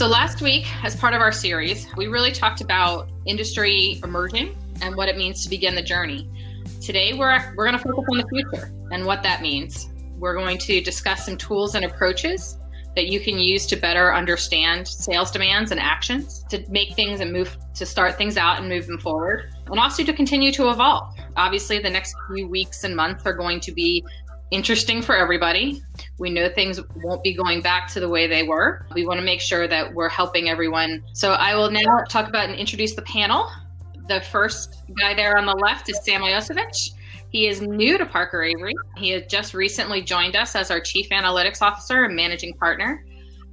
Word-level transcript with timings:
So, 0.00 0.06
last 0.06 0.40
week, 0.40 0.66
as 0.82 0.96
part 0.96 1.12
of 1.12 1.20
our 1.20 1.30
series, 1.30 1.86
we 1.94 2.06
really 2.06 2.32
talked 2.32 2.62
about 2.62 3.10
industry 3.26 4.00
emerging 4.02 4.56
and 4.80 4.96
what 4.96 5.10
it 5.10 5.18
means 5.18 5.44
to 5.44 5.50
begin 5.50 5.74
the 5.74 5.82
journey. 5.82 6.26
Today, 6.80 7.12
we're, 7.12 7.38
we're 7.54 7.66
going 7.66 7.76
to 7.76 7.84
focus 7.84 8.06
on 8.10 8.16
the 8.16 8.26
future 8.28 8.72
and 8.92 9.04
what 9.04 9.22
that 9.24 9.42
means. 9.42 9.90
We're 10.16 10.32
going 10.32 10.56
to 10.56 10.80
discuss 10.80 11.26
some 11.26 11.36
tools 11.36 11.74
and 11.74 11.84
approaches 11.84 12.56
that 12.96 13.08
you 13.08 13.20
can 13.20 13.38
use 13.38 13.66
to 13.66 13.76
better 13.76 14.14
understand 14.14 14.88
sales 14.88 15.30
demands 15.30 15.70
and 15.70 15.78
actions 15.78 16.44
to 16.48 16.64
make 16.70 16.94
things 16.94 17.20
and 17.20 17.30
move 17.30 17.54
to 17.74 17.84
start 17.84 18.16
things 18.16 18.38
out 18.38 18.58
and 18.58 18.70
move 18.70 18.86
them 18.86 18.98
forward, 18.98 19.54
and 19.66 19.78
also 19.78 20.02
to 20.02 20.14
continue 20.14 20.50
to 20.52 20.70
evolve. 20.70 21.14
Obviously, 21.36 21.78
the 21.78 21.90
next 21.90 22.14
few 22.34 22.48
weeks 22.48 22.84
and 22.84 22.96
months 22.96 23.26
are 23.26 23.34
going 23.34 23.60
to 23.60 23.70
be 23.70 24.02
interesting 24.50 25.02
for 25.02 25.14
everybody. 25.14 25.82
We 26.20 26.28
know 26.28 26.50
things 26.50 26.78
won't 26.96 27.22
be 27.22 27.32
going 27.32 27.62
back 27.62 27.88
to 27.94 27.98
the 27.98 28.08
way 28.08 28.26
they 28.26 28.42
were. 28.42 28.84
We 28.94 29.06
want 29.06 29.20
to 29.20 29.24
make 29.24 29.40
sure 29.40 29.66
that 29.66 29.94
we're 29.94 30.10
helping 30.10 30.50
everyone. 30.50 31.02
So 31.14 31.32
I 31.32 31.54
will 31.54 31.70
now 31.70 32.04
talk 32.10 32.28
about 32.28 32.50
and 32.50 32.58
introduce 32.58 32.94
the 32.94 33.02
panel. 33.02 33.50
The 34.06 34.20
first 34.20 34.82
guy 34.98 35.14
there 35.14 35.38
on 35.38 35.46
the 35.46 35.54
left 35.54 35.88
is 35.88 35.98
Sam 36.04 36.20
Iosevich. 36.20 36.90
He 37.30 37.48
is 37.48 37.62
new 37.62 37.96
to 37.96 38.04
Parker 38.04 38.42
Avery. 38.42 38.74
He 38.98 39.10
has 39.12 39.22
just 39.28 39.54
recently 39.54 40.02
joined 40.02 40.36
us 40.36 40.54
as 40.54 40.70
our 40.70 40.78
Chief 40.78 41.08
Analytics 41.08 41.62
Officer 41.62 42.04
and 42.04 42.14
Managing 42.14 42.52
Partner. 42.58 43.02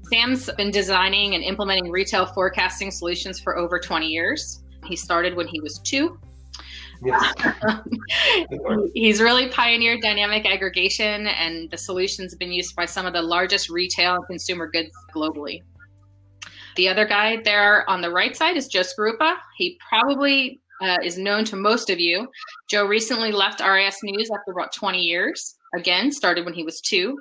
Sam's 0.09 0.49
been 0.57 0.69
designing 0.69 1.35
and 1.35 1.43
implementing 1.45 1.89
retail 1.89 2.25
forecasting 2.25 2.91
solutions 2.91 3.39
for 3.39 3.57
over 3.57 3.79
20 3.79 4.07
years. 4.07 4.63
He 4.83 4.97
started 4.97 5.37
when 5.37 5.47
he 5.47 5.61
was 5.61 5.79
two. 5.79 6.19
He's 8.93 9.21
really 9.21 9.49
pioneered 9.49 10.01
dynamic 10.01 10.45
aggregation, 10.45 11.27
and 11.27 11.69
the 11.69 11.77
solution's 11.77 12.35
been 12.35 12.51
used 12.51 12.75
by 12.75 12.85
some 12.85 13.05
of 13.05 13.13
the 13.13 13.21
largest 13.21 13.69
retail 13.69 14.15
and 14.15 14.25
consumer 14.27 14.67
goods 14.67 14.91
globally. 15.15 15.61
The 16.75 16.89
other 16.89 17.05
guy 17.05 17.41
there 17.41 17.89
on 17.89 18.01
the 18.01 18.11
right 18.11 18.35
side 18.35 18.55
is 18.55 18.67
Joe 18.67 18.81
Skorupa. 18.81 19.35
He 19.57 19.79
probably 19.89 20.61
uh, 20.81 20.97
is 21.03 21.17
known 21.17 21.43
to 21.45 21.55
most 21.55 21.89
of 21.89 21.99
you. 21.99 22.27
Joe 22.69 22.85
recently 22.85 23.31
left 23.31 23.61
RIS 23.61 23.97
News 24.03 24.29
after 24.31 24.51
about 24.51 24.73
20 24.75 24.99
years. 24.99 25.55
Again, 25.75 26.11
started 26.11 26.45
when 26.45 26.53
he 26.53 26.63
was 26.63 26.79
two. 26.79 27.17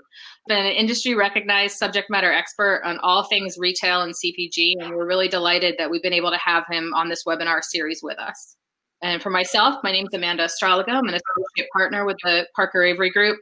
Been 0.47 0.64
an 0.64 0.72
industry 0.72 1.14
recognized 1.14 1.77
subject 1.77 2.10
matter 2.10 2.32
expert 2.32 2.82
on 2.84 2.98
all 2.98 3.24
things 3.24 3.56
retail 3.58 4.02
and 4.02 4.14
CPG, 4.14 4.74
and 4.78 4.91
we're 4.91 5.06
really 5.06 5.28
delighted 5.28 5.74
that 5.78 5.91
we've 5.91 6.02
been 6.02 6.12
able 6.12 6.30
to 6.30 6.38
have 6.38 6.64
him 6.70 6.92
on 6.94 7.08
this 7.08 7.24
webinar 7.24 7.62
series 7.62 8.00
with 8.02 8.19
us. 8.19 8.56
And 9.02 9.22
for 9.22 9.30
myself, 9.30 9.77
my 9.83 9.92
name 9.92 10.06
is 10.06 10.14
Amanda 10.14 10.47
Astrologo. 10.47 10.89
I'm 10.89 11.08
an 11.08 11.14
associate 11.14 11.69
partner 11.72 12.05
with 12.06 12.16
the 12.25 12.47
Parker 12.55 12.83
Avery 12.83 13.11
Group. 13.11 13.38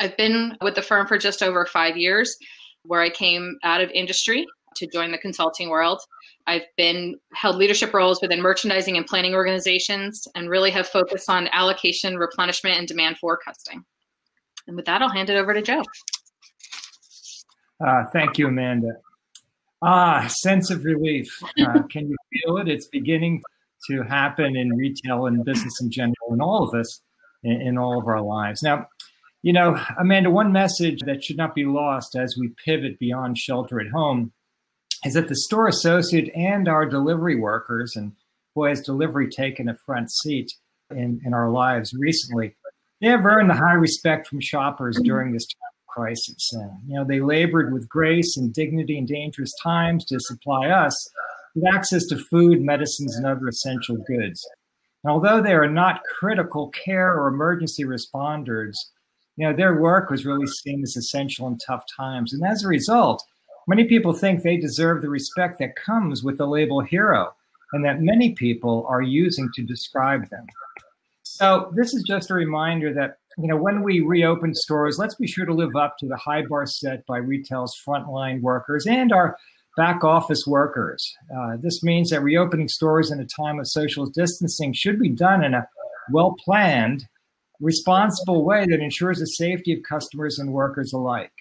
I've 0.00 0.16
been 0.16 0.56
with 0.60 0.74
the 0.74 0.82
firm 0.82 1.06
for 1.06 1.18
just 1.18 1.42
over 1.42 1.66
five 1.66 1.96
years, 1.96 2.36
where 2.84 3.00
I 3.00 3.10
came 3.10 3.58
out 3.64 3.80
of 3.80 3.90
industry 3.90 4.46
to 4.76 4.86
join 4.86 5.10
the 5.12 5.18
consulting 5.18 5.70
world. 5.70 6.00
I've 6.46 6.66
been 6.76 7.16
held 7.34 7.56
leadership 7.56 7.94
roles 7.94 8.20
within 8.20 8.42
merchandising 8.42 8.96
and 8.96 9.06
planning 9.06 9.34
organizations 9.34 10.26
and 10.34 10.50
really 10.50 10.70
have 10.70 10.88
focused 10.88 11.30
on 11.30 11.48
allocation, 11.52 12.16
replenishment, 12.16 12.78
and 12.78 12.88
demand 12.88 13.18
forecasting. 13.18 13.84
And 14.66 14.76
with 14.76 14.86
that, 14.86 15.02
I'll 15.02 15.08
hand 15.08 15.30
it 15.30 15.36
over 15.36 15.54
to 15.54 15.62
Joe. 15.62 15.82
Uh, 17.84 18.04
thank 18.12 18.38
you, 18.38 18.48
Amanda. 18.48 18.92
Ah, 19.82 20.26
sense 20.28 20.70
of 20.70 20.84
relief. 20.84 21.42
Uh, 21.60 21.82
can 21.90 22.08
you 22.08 22.16
feel 22.32 22.58
it? 22.58 22.68
It's 22.68 22.86
beginning 22.86 23.42
to 23.88 24.02
happen 24.02 24.56
in 24.56 24.76
retail 24.76 25.26
and 25.26 25.44
business 25.44 25.80
in 25.80 25.90
general, 25.90 26.30
and 26.30 26.42
all 26.42 26.68
of 26.68 26.78
us 26.78 27.00
in, 27.42 27.60
in 27.60 27.78
all 27.78 27.98
of 27.98 28.06
our 28.06 28.22
lives. 28.22 28.62
Now, 28.62 28.86
you 29.42 29.52
know, 29.52 29.78
Amanda, 29.98 30.30
one 30.30 30.52
message 30.52 31.00
that 31.04 31.24
should 31.24 31.36
not 31.36 31.54
be 31.54 31.64
lost 31.64 32.16
as 32.16 32.36
we 32.38 32.50
pivot 32.64 32.98
beyond 32.98 33.38
shelter 33.38 33.80
at 33.80 33.88
home 33.88 34.32
is 35.04 35.14
that 35.14 35.28
the 35.28 35.34
store 35.34 35.66
associate 35.66 36.30
and 36.34 36.68
our 36.68 36.86
delivery 36.86 37.34
workers, 37.34 37.94
and 37.96 38.12
boy, 38.54 38.68
has 38.68 38.80
delivery 38.80 39.28
taken 39.28 39.68
a 39.68 39.76
front 39.84 40.12
seat 40.12 40.52
in, 40.90 41.20
in 41.24 41.34
our 41.34 41.50
lives 41.50 41.92
recently, 41.92 42.54
they 43.00 43.08
have 43.08 43.24
earned 43.24 43.50
the 43.50 43.54
high 43.54 43.72
respect 43.72 44.28
from 44.28 44.40
shoppers 44.40 44.96
during 45.02 45.32
this 45.32 45.46
time 45.46 45.72
of 45.80 45.92
crisis. 45.92 46.52
Uh, 46.54 46.68
you 46.86 46.94
know, 46.94 47.04
they 47.04 47.20
labored 47.20 47.72
with 47.72 47.88
grace 47.88 48.36
and 48.36 48.54
dignity 48.54 48.96
in 48.96 49.06
dangerous 49.06 49.52
times 49.60 50.04
to 50.04 50.20
supply 50.20 50.68
us 50.68 51.10
with 51.54 51.74
access 51.74 52.06
to 52.06 52.16
food, 52.16 52.60
medicines, 52.60 53.16
and 53.16 53.26
other 53.26 53.48
essential 53.48 53.96
goods. 54.06 54.46
And 55.04 55.10
although 55.10 55.40
they 55.40 55.54
are 55.54 55.70
not 55.70 56.02
critical 56.04 56.68
care 56.70 57.14
or 57.14 57.28
emergency 57.28 57.84
responders, 57.84 58.76
you 59.36 59.46
know, 59.46 59.54
their 59.54 59.80
work 59.80 60.10
was 60.10 60.26
really 60.26 60.46
seen 60.46 60.82
as 60.82 60.96
essential 60.96 61.48
in 61.48 61.58
tough 61.58 61.84
times. 61.96 62.32
And 62.32 62.44
as 62.44 62.64
a 62.64 62.68
result, 62.68 63.24
many 63.66 63.84
people 63.84 64.12
think 64.12 64.42
they 64.42 64.56
deserve 64.56 65.02
the 65.02 65.08
respect 65.08 65.58
that 65.58 65.76
comes 65.76 66.22
with 66.22 66.38
the 66.38 66.46
label 66.46 66.80
hero 66.80 67.34
and 67.72 67.84
that 67.84 68.02
many 68.02 68.32
people 68.32 68.86
are 68.88 69.02
using 69.02 69.48
to 69.54 69.62
describe 69.62 70.28
them. 70.28 70.46
So 71.22 71.72
this 71.74 71.94
is 71.94 72.02
just 72.02 72.30
a 72.30 72.34
reminder 72.34 72.92
that 72.92 73.16
you 73.38 73.48
know 73.48 73.56
when 73.56 73.82
we 73.82 74.00
reopen 74.00 74.54
stores, 74.54 74.98
let's 74.98 75.14
be 75.14 75.26
sure 75.26 75.46
to 75.46 75.54
live 75.54 75.74
up 75.76 75.96
to 75.98 76.06
the 76.06 76.16
high 76.16 76.42
bar 76.42 76.66
set 76.66 77.06
by 77.06 77.18
retail's 77.18 77.80
frontline 77.86 78.42
workers 78.42 78.86
and 78.86 79.12
our 79.12 79.38
back 79.76 80.04
office 80.04 80.44
workers. 80.46 81.14
Uh, 81.34 81.56
this 81.60 81.82
means 81.82 82.10
that 82.10 82.22
reopening 82.22 82.68
stores 82.68 83.10
in 83.10 83.20
a 83.20 83.26
time 83.26 83.58
of 83.58 83.68
social 83.68 84.06
distancing 84.06 84.72
should 84.72 84.98
be 84.98 85.08
done 85.08 85.42
in 85.44 85.54
a 85.54 85.66
well 86.10 86.34
planned, 86.44 87.06
responsible 87.60 88.44
way 88.44 88.66
that 88.66 88.80
ensures 88.80 89.18
the 89.18 89.26
safety 89.26 89.72
of 89.72 89.82
customers 89.88 90.38
and 90.38 90.52
workers 90.52 90.92
alike. 90.92 91.32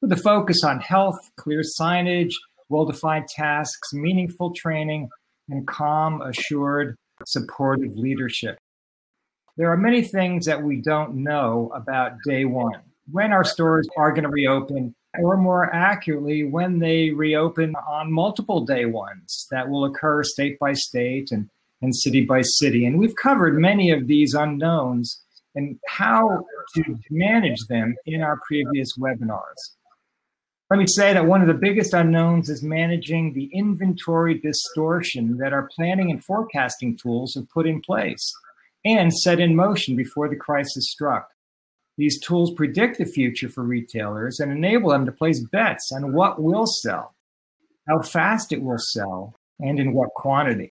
With 0.00 0.12
a 0.12 0.16
focus 0.16 0.64
on 0.64 0.80
health, 0.80 1.18
clear 1.36 1.62
signage, 1.62 2.34
well 2.68 2.84
defined 2.84 3.28
tasks, 3.28 3.92
meaningful 3.92 4.52
training, 4.54 5.08
and 5.48 5.66
calm, 5.66 6.22
assured, 6.22 6.96
supportive 7.26 7.96
leadership. 7.96 8.58
There 9.56 9.70
are 9.70 9.76
many 9.76 10.02
things 10.02 10.46
that 10.46 10.62
we 10.62 10.80
don't 10.80 11.16
know 11.16 11.70
about 11.74 12.12
day 12.26 12.44
one. 12.44 12.80
When 13.10 13.32
our 13.32 13.44
stores 13.44 13.86
are 13.96 14.10
going 14.10 14.24
to 14.24 14.30
reopen, 14.30 14.94
or 15.18 15.36
more 15.36 15.74
accurately, 15.74 16.44
when 16.44 16.78
they 16.78 17.10
reopen 17.10 17.74
on 17.88 18.12
multiple 18.12 18.64
day 18.64 18.86
ones 18.86 19.46
that 19.50 19.68
will 19.68 19.84
occur 19.84 20.22
state 20.22 20.58
by 20.58 20.72
state 20.72 21.30
and, 21.32 21.48
and 21.82 21.94
city 21.94 22.24
by 22.24 22.40
city. 22.42 22.86
And 22.86 22.98
we've 22.98 23.16
covered 23.16 23.58
many 23.58 23.90
of 23.90 24.06
these 24.06 24.34
unknowns 24.34 25.20
and 25.54 25.78
how 25.86 26.44
to 26.74 26.98
manage 27.10 27.60
them 27.68 27.94
in 28.06 28.22
our 28.22 28.40
previous 28.46 28.96
webinars. 28.96 29.74
Let 30.70 30.78
me 30.78 30.86
say 30.86 31.12
that 31.12 31.26
one 31.26 31.42
of 31.42 31.48
the 31.48 31.54
biggest 31.54 31.92
unknowns 31.92 32.48
is 32.48 32.62
managing 32.62 33.34
the 33.34 33.50
inventory 33.52 34.38
distortion 34.38 35.36
that 35.36 35.52
our 35.52 35.68
planning 35.76 36.10
and 36.10 36.24
forecasting 36.24 36.96
tools 36.96 37.34
have 37.34 37.50
put 37.50 37.66
in 37.66 37.82
place 37.82 38.32
and 38.82 39.12
set 39.12 39.38
in 39.38 39.54
motion 39.54 39.96
before 39.96 40.30
the 40.30 40.36
crisis 40.36 40.90
struck. 40.90 41.28
These 41.98 42.20
tools 42.20 42.52
predict 42.52 42.98
the 42.98 43.04
future 43.04 43.48
for 43.48 43.62
retailers 43.62 44.40
and 44.40 44.50
enable 44.50 44.90
them 44.90 45.04
to 45.06 45.12
place 45.12 45.40
bets 45.40 45.92
on 45.92 46.12
what 46.12 46.42
will 46.42 46.66
sell, 46.66 47.14
how 47.86 48.00
fast 48.00 48.52
it 48.52 48.62
will 48.62 48.78
sell, 48.78 49.34
and 49.60 49.78
in 49.78 49.92
what 49.92 50.10
quantity. 50.14 50.72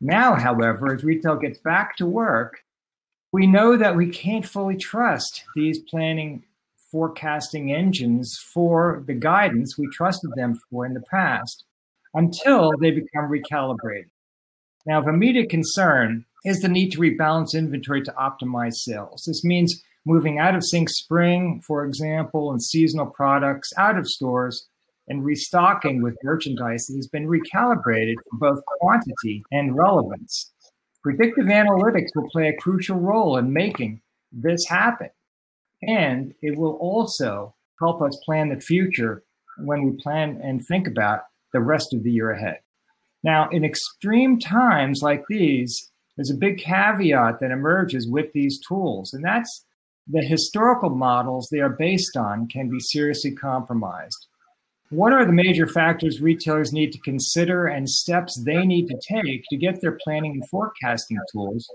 Now, 0.00 0.34
however, 0.34 0.94
as 0.94 1.04
retail 1.04 1.36
gets 1.36 1.58
back 1.58 1.96
to 1.96 2.06
work, 2.06 2.58
we 3.32 3.46
know 3.46 3.76
that 3.76 3.96
we 3.96 4.08
can't 4.08 4.46
fully 4.46 4.76
trust 4.76 5.44
these 5.54 5.78
planning 5.78 6.44
forecasting 6.90 7.72
engines 7.72 8.36
for 8.52 9.02
the 9.06 9.14
guidance 9.14 9.78
we 9.78 9.88
trusted 9.92 10.30
them 10.36 10.60
for 10.68 10.84
in 10.84 10.92
the 10.92 11.00
past 11.00 11.64
until 12.14 12.70
they 12.80 12.90
become 12.90 13.30
recalibrated. 13.30 14.10
Now, 14.84 15.00
of 15.00 15.08
immediate 15.08 15.48
concern 15.48 16.26
is 16.44 16.60
the 16.60 16.68
need 16.68 16.90
to 16.90 16.98
rebalance 16.98 17.54
inventory 17.54 18.02
to 18.02 18.12
optimize 18.12 18.74
sales. 18.74 19.24
This 19.26 19.44
means 19.44 19.82
moving 20.04 20.38
out 20.38 20.54
of 20.54 20.64
sync 20.64 20.88
spring, 20.88 21.62
for 21.66 21.84
example, 21.84 22.50
and 22.50 22.62
seasonal 22.62 23.06
products 23.06 23.72
out 23.76 23.98
of 23.98 24.08
stores 24.08 24.66
and 25.08 25.24
restocking 25.24 26.02
with 26.02 26.16
merchandise 26.22 26.86
that 26.86 26.96
has 26.96 27.08
been 27.08 27.26
recalibrated 27.26 28.14
for 28.30 28.38
both 28.38 28.64
quantity 28.64 29.42
and 29.52 29.76
relevance. 29.76 30.52
Predictive 31.02 31.46
analytics 31.46 32.08
will 32.14 32.28
play 32.30 32.48
a 32.48 32.56
crucial 32.56 32.98
role 32.98 33.36
in 33.36 33.52
making 33.52 34.00
this 34.30 34.64
happen. 34.68 35.10
And 35.82 36.32
it 36.42 36.56
will 36.56 36.74
also 36.74 37.54
help 37.80 38.00
us 38.02 38.16
plan 38.24 38.48
the 38.48 38.60
future 38.60 39.24
when 39.58 39.82
we 39.82 40.00
plan 40.00 40.40
and 40.42 40.64
think 40.64 40.86
about 40.86 41.22
the 41.52 41.60
rest 41.60 41.92
of 41.92 42.02
the 42.04 42.10
year 42.10 42.30
ahead. 42.30 42.60
Now, 43.24 43.48
in 43.50 43.64
extreme 43.64 44.38
times 44.38 45.02
like 45.02 45.24
these, 45.28 45.90
there's 46.16 46.30
a 46.30 46.34
big 46.34 46.58
caveat 46.58 47.40
that 47.40 47.50
emerges 47.50 48.08
with 48.08 48.32
these 48.32 48.60
tools, 48.66 49.12
and 49.12 49.24
that's 49.24 49.64
the 50.08 50.22
historical 50.22 50.90
models 50.90 51.48
they 51.50 51.60
are 51.60 51.70
based 51.70 52.16
on 52.16 52.48
can 52.48 52.68
be 52.68 52.80
seriously 52.80 53.32
compromised. 53.32 54.26
What 54.90 55.12
are 55.12 55.24
the 55.24 55.32
major 55.32 55.66
factors 55.66 56.20
retailers 56.20 56.72
need 56.72 56.92
to 56.92 57.00
consider 57.00 57.66
and 57.66 57.88
steps 57.88 58.42
they 58.44 58.66
need 58.66 58.88
to 58.88 59.00
take 59.00 59.44
to 59.48 59.56
get 59.56 59.80
their 59.80 59.98
planning 60.04 60.32
and 60.32 60.48
forecasting 60.50 61.18
tools 61.32 61.66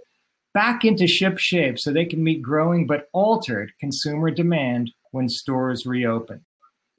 back 0.54 0.86
into 0.86 1.08
ship 1.08 1.38
shape 1.38 1.80
so 1.80 1.92
they 1.92 2.06
can 2.06 2.24
meet 2.24 2.42
growing 2.42 2.86
but 2.86 3.10
altered 3.14 3.72
consumer 3.80 4.30
demand 4.30 4.92
when 5.12 5.30
stores 5.30 5.86
reopen? 5.86 6.44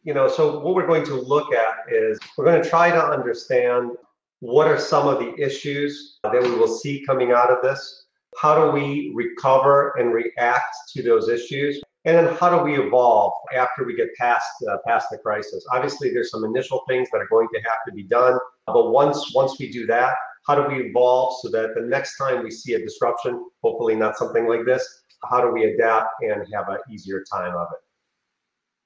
You 0.05 0.15
know, 0.15 0.29
so 0.29 0.59
what 0.61 0.75
we're 0.75 0.87
going 0.87 1.05
to 1.07 1.15
look 1.15 1.53
at 1.53 1.93
is 1.93 2.19
we're 2.37 2.45
going 2.45 2.63
to 2.63 2.69
try 2.69 2.91
to 2.91 3.05
understand 3.05 3.93
what 4.41 4.67
are 4.67 4.79
some 4.79 5.07
of 5.07 5.19
the 5.19 5.35
issues 5.41 6.19
that 6.23 6.41
we 6.43 6.51
will 6.51 6.69
see 6.69 7.05
coming 7.05 7.33
out 7.33 7.51
of 7.51 7.63
this? 7.63 8.07
How 8.40 8.64
do 8.64 8.70
we 8.70 9.12
recover 9.14 9.94
and 9.99 10.12
react 10.12 10.75
to 10.94 11.02
those 11.02 11.29
issues? 11.29 11.81
And 12.05 12.17
then 12.17 12.37
how 12.37 12.56
do 12.56 12.64
we 12.64 12.79
evolve 12.79 13.32
after 13.55 13.85
we 13.85 13.96
get 13.96 14.14
past 14.14 14.49
uh, 14.70 14.76
past 14.87 15.08
the 15.11 15.19
crisis? 15.19 15.67
Obviously, 15.73 16.11
there's 16.11 16.31
some 16.31 16.44
initial 16.44 16.82
things 16.88 17.08
that 17.12 17.19
are 17.19 17.29
going 17.29 17.49
to 17.52 17.61
have 17.61 17.79
to 17.87 17.93
be 17.93 18.05
done, 18.05 18.38
but 18.67 18.90
once 18.90 19.32
once 19.35 19.58
we 19.58 19.70
do 19.70 19.87
that, 19.87 20.14
how 20.46 20.55
do 20.55 20.62
we 20.73 20.88
evolve 20.88 21.35
so 21.43 21.50
that 21.50 21.75
the 21.75 21.82
next 21.82 22.17
time 22.17 22.44
we 22.44 22.50
see 22.50 22.75
a 22.75 22.79
disruption, 22.79 23.44
hopefully 23.62 23.96
not 23.96 24.17
something 24.17 24.46
like 24.46 24.64
this, 24.64 25.02
how 25.29 25.40
do 25.40 25.50
we 25.50 25.64
adapt 25.64 26.08
and 26.23 26.46
have 26.55 26.69
an 26.69 26.79
easier 26.90 27.25
time 27.31 27.55
of 27.55 27.67
it? 27.73 27.81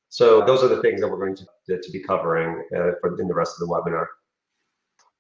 So 0.09 0.45
those 0.45 0.63
are 0.63 0.69
the 0.69 0.83
things 0.83 1.01
that 1.01 1.09
we're 1.09 1.19
going 1.19 1.37
to, 1.37 1.81
to 1.81 1.91
be 1.93 2.01
covering 2.01 2.65
uh, 2.75 2.93
in 3.19 3.29
the 3.29 3.35
rest 3.35 3.55
of 3.61 3.67
the 3.67 3.73
webinar. 3.73 4.07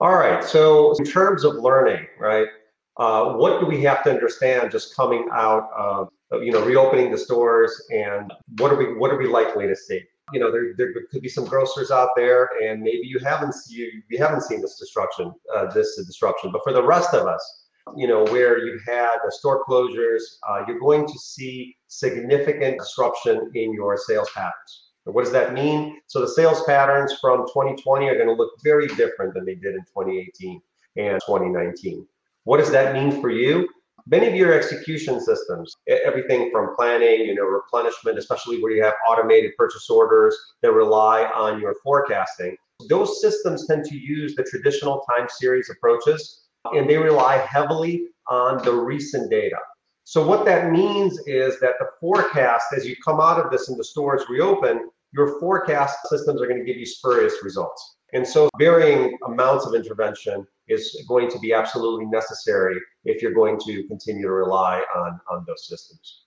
All 0.00 0.16
right, 0.16 0.42
so 0.42 0.94
in 0.98 1.04
terms 1.04 1.44
of 1.44 1.54
learning, 1.56 2.06
right, 2.18 2.48
uh, 2.96 3.32
what 3.32 3.60
do 3.60 3.66
we 3.66 3.82
have 3.82 4.02
to 4.04 4.10
understand 4.10 4.70
just 4.70 4.94
coming 4.94 5.28
out 5.32 5.70
of, 5.76 6.08
you 6.42 6.52
know, 6.52 6.64
reopening 6.64 7.10
the 7.10 7.18
stores 7.18 7.72
and 7.90 8.32
what 8.58 8.72
are 8.72 8.76
we, 8.76 8.94
what 8.94 9.10
are 9.10 9.16
we 9.16 9.26
likely 9.26 9.66
to 9.66 9.76
see? 9.76 10.02
You 10.32 10.40
know, 10.40 10.50
there, 10.50 10.74
there 10.76 10.92
could 11.10 11.22
be 11.22 11.28
some 11.28 11.44
grocers 11.44 11.90
out 11.90 12.10
there 12.16 12.50
and 12.62 12.82
maybe 12.82 13.06
you 13.06 13.18
haven't, 13.18 13.54
you, 13.68 13.90
you 14.08 14.18
haven't 14.18 14.42
seen 14.42 14.60
this 14.60 14.78
disruption, 14.78 15.32
uh, 15.54 15.66
this 15.72 15.96
disruption, 15.96 16.50
but 16.52 16.62
for 16.64 16.72
the 16.72 16.82
rest 16.82 17.14
of 17.14 17.26
us, 17.26 17.66
you 17.96 18.06
know, 18.06 18.24
where 18.26 18.64
you 18.64 18.78
had 18.86 19.16
the 19.24 19.32
store 19.32 19.64
closures, 19.64 20.22
uh, 20.48 20.62
you're 20.66 20.78
going 20.78 21.06
to 21.06 21.18
see 21.18 21.76
significant 21.88 22.78
disruption 22.78 23.50
in 23.54 23.72
your 23.72 23.96
sales 23.96 24.30
patterns. 24.34 24.90
What 25.04 25.24
does 25.24 25.32
that 25.32 25.52
mean? 25.52 26.00
So 26.06 26.20
the 26.20 26.28
sales 26.28 26.62
patterns 26.64 27.16
from 27.20 27.40
2020 27.48 28.06
are 28.06 28.14
going 28.14 28.28
to 28.28 28.34
look 28.34 28.52
very 28.62 28.86
different 28.88 29.34
than 29.34 29.44
they 29.44 29.56
did 29.56 29.74
in 29.74 29.80
2018 29.80 30.62
and 30.96 31.20
2019. 31.26 32.06
What 32.44 32.58
does 32.58 32.70
that 32.72 32.94
mean 32.94 33.20
for 33.20 33.30
you? 33.30 33.68
Many 34.06 34.26
of 34.26 34.34
your 34.34 34.52
execution 34.52 35.20
systems, 35.20 35.76
everything 35.86 36.50
from 36.50 36.74
planning, 36.74 37.20
you 37.20 37.36
know, 37.36 37.44
replenishment, 37.44 38.18
especially 38.18 38.60
where 38.60 38.72
you 38.72 38.82
have 38.82 38.94
automated 39.08 39.52
purchase 39.56 39.88
orders 39.88 40.36
that 40.60 40.72
rely 40.72 41.30
on 41.36 41.60
your 41.60 41.76
forecasting, 41.84 42.56
those 42.88 43.20
systems 43.20 43.66
tend 43.68 43.84
to 43.84 43.96
use 43.96 44.34
the 44.34 44.42
traditional 44.42 45.04
time 45.14 45.28
series 45.28 45.70
approaches 45.70 46.48
and 46.72 46.90
they 46.90 46.96
rely 46.96 47.36
heavily 47.36 48.06
on 48.28 48.62
the 48.64 48.72
recent 48.72 49.30
data. 49.30 49.56
So 50.04 50.26
what 50.26 50.44
that 50.46 50.72
means 50.72 51.20
is 51.26 51.60
that 51.60 51.74
the 51.78 51.86
forecast, 52.00 52.66
as 52.76 52.84
you 52.84 52.96
come 53.04 53.20
out 53.20 53.38
of 53.38 53.52
this 53.52 53.68
and 53.68 53.78
the 53.78 53.84
stores 53.84 54.24
reopen, 54.28 54.90
your 55.12 55.38
forecast 55.38 55.96
systems 56.08 56.42
are 56.42 56.46
going 56.46 56.58
to 56.58 56.64
give 56.64 56.76
you 56.76 56.86
spurious 56.86 57.34
results. 57.44 57.96
And 58.12 58.26
so 58.26 58.48
varying 58.58 59.16
amounts 59.26 59.64
of 59.64 59.74
intervention 59.74 60.44
is 60.72 61.04
going 61.08 61.30
to 61.30 61.38
be 61.38 61.52
absolutely 61.52 62.06
necessary 62.06 62.78
if 63.04 63.22
you're 63.22 63.34
going 63.34 63.58
to 63.66 63.86
continue 63.88 64.22
to 64.22 64.32
rely 64.32 64.82
on, 64.96 65.20
on 65.30 65.44
those 65.46 65.68
systems. 65.68 66.24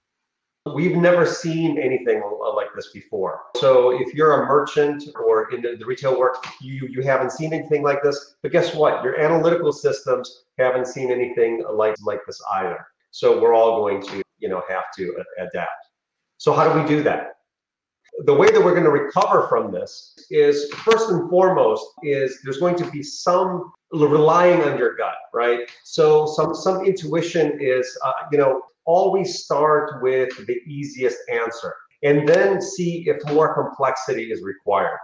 We've 0.74 0.98
never 0.98 1.28
seen 1.28 1.78
anything 1.78 2.24
like 2.56 2.70
this 2.76 2.90
before. 2.92 3.42
So 3.56 4.02
if 4.02 4.16
you're 4.16 4.44
a 4.44 4.48
merchant 4.48 5.04
or 5.24 5.54
in 5.54 5.62
the, 5.62 5.76
the 5.78 5.86
retail 5.86 6.18
work, 6.18 6.44
you, 6.60 6.88
you 6.90 7.04
haven't 7.04 7.32
seen 7.32 7.54
anything 7.54 7.84
like 7.84 8.02
this. 8.02 8.36
But 8.42 8.52
guess 8.52 8.74
what? 8.74 9.04
Your 9.04 9.20
analytical 9.20 9.72
systems 9.72 10.46
haven't 10.58 10.88
seen 10.88 11.12
anything 11.12 11.64
like, 11.72 11.96
like 12.02 12.22
this 12.26 12.42
either. 12.56 12.84
So 13.12 13.40
we're 13.40 13.54
all 13.54 13.80
going 13.80 14.02
to, 14.08 14.24
you 14.40 14.50
know, 14.50 14.64
have 14.68 14.86
to 14.98 15.16
adapt. 15.38 15.70
So 16.38 16.52
how 16.52 16.74
do 16.74 16.82
we 16.82 16.88
do 16.88 17.04
that? 17.04 17.34
The 18.26 18.34
way 18.34 18.50
that 18.50 18.64
we're 18.64 18.72
going 18.74 18.86
to 18.86 18.90
recover 18.90 19.48
from 19.48 19.72
this 19.72 20.16
is 20.32 20.72
first 20.74 21.10
and 21.10 21.30
foremost 21.30 21.86
is 22.02 22.40
there's 22.44 22.58
going 22.58 22.76
to 22.78 22.90
be 22.90 23.04
some 23.04 23.72
relying 24.02 24.62
on 24.64 24.78
your 24.78 24.96
gut, 24.96 25.16
right? 25.34 25.70
So 25.84 26.26
some 26.26 26.54
some 26.56 26.86
intuition 26.86 27.58
is, 27.62 27.98
uh, 28.04 28.12
you 28.32 28.38
know, 28.38 28.62
always 28.86 29.44
start 29.44 30.02
with 30.02 30.30
the 30.46 30.58
easiest 30.68 31.18
answer 31.32 31.74
and 32.04 32.28
then 32.28 32.62
see 32.62 33.08
if 33.08 33.18
more 33.34 33.54
complexity 33.54 34.32
is 34.32 34.42
required. 34.44 35.00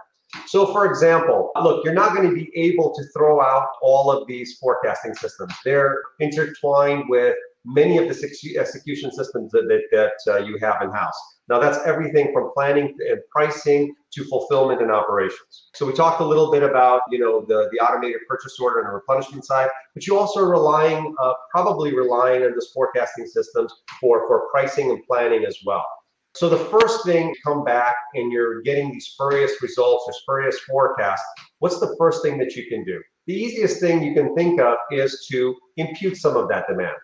So 0.46 0.72
for 0.72 0.86
example, 0.86 1.50
look, 1.60 1.84
you're 1.84 1.94
not 1.94 2.14
going 2.14 2.28
to 2.28 2.34
be 2.34 2.50
able 2.54 2.94
to 2.94 3.02
throw 3.14 3.42
out 3.42 3.68
all 3.82 4.10
of 4.10 4.26
these 4.26 4.56
forecasting 4.58 5.14
systems. 5.14 5.52
They're 5.64 6.00
intertwined 6.20 7.04
with 7.08 7.36
many 7.64 7.98
of 7.98 8.08
the 8.08 8.58
execution 8.58 9.12
systems 9.12 9.52
that, 9.52 9.66
that, 9.68 10.12
that 10.26 10.32
uh, 10.32 10.38
you 10.38 10.58
have 10.58 10.80
in-house. 10.82 11.18
Now 11.48 11.58
that's 11.58 11.78
everything 11.84 12.32
from 12.32 12.50
planning 12.54 12.94
and 13.10 13.20
pricing 13.30 13.94
to 14.14 14.24
fulfillment 14.24 14.82
and 14.82 14.90
operations. 14.90 15.68
So 15.74 15.86
we 15.86 15.92
talked 15.92 16.20
a 16.20 16.24
little 16.24 16.50
bit 16.50 16.62
about, 16.62 17.02
you 17.10 17.18
know, 17.18 17.44
the, 17.48 17.68
the 17.72 17.78
automated 17.78 18.20
purchase 18.28 18.58
order 18.60 18.80
and 18.80 18.88
the 18.88 18.92
replenishment 18.92 19.44
side, 19.44 19.68
but 19.94 20.06
you 20.06 20.18
also 20.18 20.40
are 20.40 20.50
relying, 20.50 21.14
uh, 21.20 21.32
probably 21.50 21.94
relying 21.94 22.42
on 22.42 22.54
this 22.54 22.70
forecasting 22.74 23.26
systems 23.26 23.72
for, 24.00 24.26
for 24.26 24.48
pricing 24.50 24.90
and 24.90 25.02
planning 25.06 25.44
as 25.44 25.56
well. 25.64 25.86
So 26.34 26.48
the 26.48 26.64
first 26.66 27.04
thing 27.04 27.34
come 27.44 27.64
back 27.64 27.94
and 28.14 28.32
you're 28.32 28.62
getting 28.62 28.90
these 28.90 29.06
spurious 29.06 29.52
results 29.62 30.04
or 30.06 30.12
spurious 30.14 30.58
forecasts, 30.60 31.24
what's 31.58 31.78
the 31.78 31.94
first 31.98 32.22
thing 32.22 32.38
that 32.38 32.54
you 32.56 32.66
can 32.68 32.84
do? 32.84 33.02
The 33.26 33.34
easiest 33.34 33.80
thing 33.80 34.02
you 34.02 34.14
can 34.14 34.34
think 34.34 34.60
of 34.60 34.76
is 34.90 35.26
to 35.30 35.54
impute 35.76 36.16
some 36.16 36.36
of 36.36 36.48
that 36.48 36.66
demand 36.68 36.96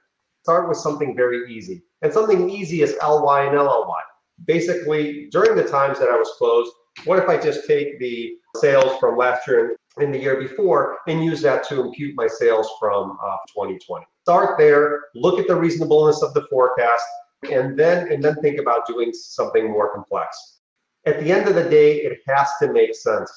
start 0.49 0.67
with 0.67 0.79
something 0.79 1.15
very 1.15 1.53
easy. 1.53 1.83
And 2.01 2.11
something 2.11 2.49
easy 2.49 2.81
is 2.81 2.97
LY 3.03 3.45
and 3.49 3.55
LLY. 3.55 4.03
Basically, 4.47 5.29
during 5.31 5.55
the 5.57 5.69
times 5.69 5.99
that 5.99 6.09
I 6.09 6.17
was 6.17 6.31
closed, 6.39 6.73
what 7.05 7.19
if 7.19 7.29
I 7.29 7.37
just 7.37 7.67
take 7.67 7.99
the 7.99 8.35
sales 8.57 8.99
from 8.99 9.17
last 9.17 9.47
year 9.47 9.77
and 9.99 10.13
the 10.15 10.19
year 10.19 10.41
before 10.41 10.99
and 11.07 11.25
use 11.25 11.43
that 11.43 11.67
to 11.69 11.81
impute 11.81 12.15
my 12.17 12.27
sales 12.27 12.69
from 12.81 13.19
uh, 13.23 13.37
2020? 13.49 14.05
Start 14.23 14.59
there, 14.59 15.05
look 15.15 15.39
at 15.39 15.47
the 15.47 15.55
reasonableness 15.55 16.23
of 16.23 16.35
the 16.35 16.47
forecast, 16.51 17.05
and 17.51 17.79
then 17.79 18.13
and 18.13 18.23
then 18.23 18.35
think 18.37 18.59
about 18.59 18.87
doing 18.87 19.13
something 19.13 19.71
more 19.71 19.93
complex. 19.93 20.59
At 21.07 21.21
the 21.21 21.33
end 21.33 21.49
of 21.49 21.55
the 21.55 21.69
day, 21.69 21.97
it 21.99 22.19
has 22.27 22.49
to 22.61 22.73
make 22.73 22.95
sense. 22.95 23.31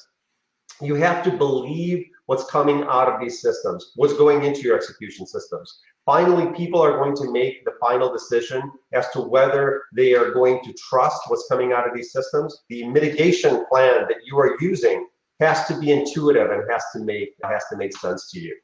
You 0.80 0.94
have 0.96 1.22
to 1.24 1.30
believe 1.30 2.06
what's 2.26 2.44
coming 2.50 2.82
out 2.84 3.08
of 3.08 3.20
these 3.20 3.40
systems, 3.40 3.92
what's 3.96 4.14
going 4.14 4.44
into 4.44 4.62
your 4.62 4.76
execution 4.76 5.26
systems. 5.26 5.80
Finally, 6.04 6.52
people 6.56 6.80
are 6.80 6.98
going 6.98 7.14
to 7.14 7.30
make 7.30 7.64
the 7.64 7.72
final 7.80 8.12
decision 8.12 8.60
as 8.92 9.08
to 9.10 9.20
whether 9.20 9.84
they 9.94 10.14
are 10.14 10.32
going 10.32 10.60
to 10.64 10.72
trust 10.72 11.20
what's 11.28 11.46
coming 11.48 11.72
out 11.72 11.86
of 11.86 11.94
these 11.94 12.12
systems. 12.12 12.62
The 12.68 12.88
mitigation 12.88 13.64
plan 13.70 14.06
that 14.08 14.18
you 14.24 14.36
are 14.38 14.56
using 14.60 15.06
has 15.38 15.66
to 15.68 15.78
be 15.78 15.92
intuitive 15.92 16.50
and 16.50 16.64
has 16.70 16.84
to 16.94 17.00
make 17.00 17.34
has 17.44 17.64
to 17.70 17.76
make 17.76 17.96
sense 17.96 18.30
to 18.32 18.40
you. 18.40 18.56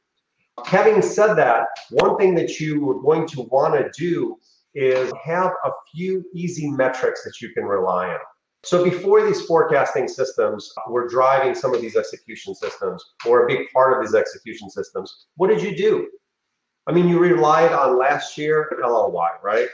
Having 0.64 1.02
said 1.02 1.34
that, 1.34 1.66
one 1.90 2.16
thing 2.16 2.34
that 2.34 2.58
you 2.58 2.90
are 2.90 3.00
going 3.00 3.26
to 3.28 3.42
want 3.42 3.74
to 3.74 3.88
do 3.96 4.36
is 4.74 5.12
have 5.22 5.52
a 5.64 5.70
few 5.94 6.24
easy 6.34 6.68
metrics 6.70 7.22
that 7.24 7.40
you 7.40 7.52
can 7.52 7.64
rely 7.64 8.08
on. 8.08 8.18
So 8.64 8.82
before 8.82 9.24
these 9.24 9.42
forecasting 9.42 10.08
systems 10.08 10.72
were 10.88 11.06
driving 11.06 11.54
some 11.54 11.72
of 11.74 11.80
these 11.80 11.96
execution 11.96 12.54
systems 12.56 13.04
or 13.24 13.44
a 13.44 13.46
big 13.46 13.68
part 13.72 13.92
of 13.92 14.04
these 14.04 14.16
execution 14.16 14.68
systems, 14.68 15.26
what 15.36 15.48
did 15.48 15.62
you 15.62 15.76
do? 15.76 16.08
I 16.88 16.92
mean, 16.92 17.06
you 17.06 17.18
relied 17.18 17.72
on 17.72 17.98
last 17.98 18.38
year 18.38 18.72
LLY, 18.82 19.42
right? 19.42 19.68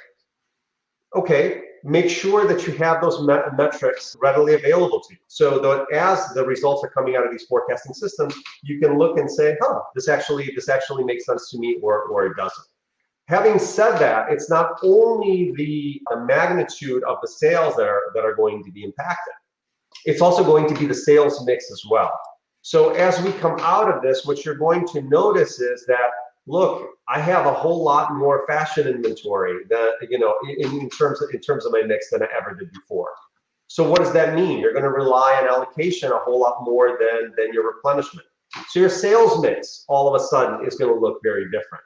Okay, 1.14 1.62
make 1.85 2.11
sure 2.11 2.44
that 2.44 2.66
you 2.66 2.73
have 2.75 3.00
those 3.00 3.23
met 3.23 3.56
metrics 3.56 4.16
readily 4.21 4.54
available 4.54 5.00
to 5.00 5.14
you. 5.14 5.21
So 5.28 5.61
that 5.61 5.97
as 5.97 6.35
the 6.35 6.44
results 6.44 6.83
are 6.83 6.88
coming 6.88 7.14
out 7.14 7.25
of 7.25 7.30
these 7.30 7.44
forecasting 7.44 7.94
systems, 7.94 8.35
you 8.64 8.80
can 8.80 8.99
look 8.99 9.16
and 9.18 9.30
say, 9.30 9.56
huh, 9.62 9.80
this 9.94 10.09
actually, 10.09 10.50
this 10.56 10.68
actually 10.68 11.04
makes 11.04 11.25
sense 11.25 11.50
to 11.50 11.59
me 11.59 11.78
or, 11.83 12.02
or 12.09 12.26
it 12.26 12.37
doesn't. 12.37 12.66
Having 13.28 13.61
said 13.61 13.97
that, 13.99 14.33
it's 14.33 14.50
not 14.50 14.73
only 14.83 15.52
the, 15.56 16.00
the 16.11 16.21
magnitude 16.25 17.04
of 17.04 17.18
the 17.23 17.28
sales 17.28 17.76
that 17.76 17.87
are, 17.87 18.02
that 18.14 18.25
are 18.25 18.35
going 18.35 18.64
to 18.64 18.73
be 18.73 18.83
impacted, 18.83 19.35
it's 20.04 20.21
also 20.21 20.42
going 20.42 20.66
to 20.66 20.75
be 20.75 20.87
the 20.87 20.94
sales 20.94 21.47
mix 21.47 21.71
as 21.71 21.83
well. 21.88 22.12
So 22.62 22.90
as 22.94 23.21
we 23.23 23.30
come 23.33 23.59
out 23.61 23.94
of 23.94 24.02
this, 24.02 24.26
what 24.26 24.44
you're 24.44 24.56
going 24.56 24.87
to 24.88 25.02
notice 25.02 25.61
is 25.61 25.87
that, 25.87 26.11
look, 26.47 26.91
I 27.09 27.21
have 27.21 27.47
a 27.47 27.53
whole 27.53 27.83
lot 27.83 28.15
more 28.15 28.47
fashion 28.47 28.87
inventory 28.87 29.65
that, 29.71 29.93
you 30.11 30.19
know, 30.19 30.35
in, 30.59 30.81
in 30.81 30.91
terms 30.91 31.23
of, 31.23 31.31
in 31.33 31.41
terms 31.41 31.67
of 31.67 31.73
my 31.73 31.83
mix 31.83 32.11
than 32.11 32.23
I 32.23 32.27
ever 32.37 32.55
did 32.55 32.73
before. 32.73 33.11
So 33.67 33.89
what 33.89 34.01
does 34.01 34.13
that 34.13 34.35
mean? 34.35 34.59
You're 34.59 34.73
going 34.73 34.85
to 34.85 34.91
rely 34.91 35.39
on 35.41 35.49
allocation 35.49 36.13
a 36.13 36.19
whole 36.19 36.41
lot 36.41 36.59
more 36.63 36.99
than, 36.99 37.33
than 37.37 37.53
your 37.53 37.67
replenishment. 37.67 38.27
So 38.69 38.79
your 38.81 38.91
sales 38.91 39.41
mix 39.41 39.85
all 39.89 40.15
of 40.15 40.21
a 40.21 40.25
sudden 40.25 40.67
is 40.67 40.77
going 40.77 40.95
to 40.95 41.01
look 41.01 41.19
very 41.23 41.47
different. 41.47 41.83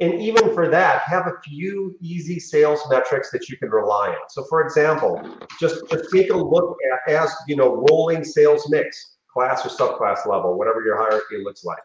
And 0.00 0.20
even 0.20 0.52
for 0.54 0.68
that, 0.68 1.02
have 1.02 1.26
a 1.26 1.40
few 1.44 1.96
easy 2.00 2.38
sales 2.40 2.80
metrics 2.90 3.30
that 3.30 3.48
you 3.48 3.56
can 3.56 3.70
rely 3.70 4.08
on. 4.08 4.28
So 4.28 4.44
for 4.44 4.64
example, 4.64 5.22
just, 5.58 5.88
just 5.88 6.12
take 6.12 6.30
a 6.30 6.36
look 6.36 6.76
at 6.92 7.12
as, 7.12 7.32
you 7.46 7.56
know, 7.56 7.84
rolling 7.88 8.24
sales 8.24 8.68
mix, 8.68 9.16
class 9.32 9.64
or 9.64 9.68
subclass 9.68 10.26
level, 10.26 10.58
whatever 10.58 10.84
your 10.84 10.96
hierarchy 10.96 11.42
looks 11.42 11.64
like. 11.64 11.78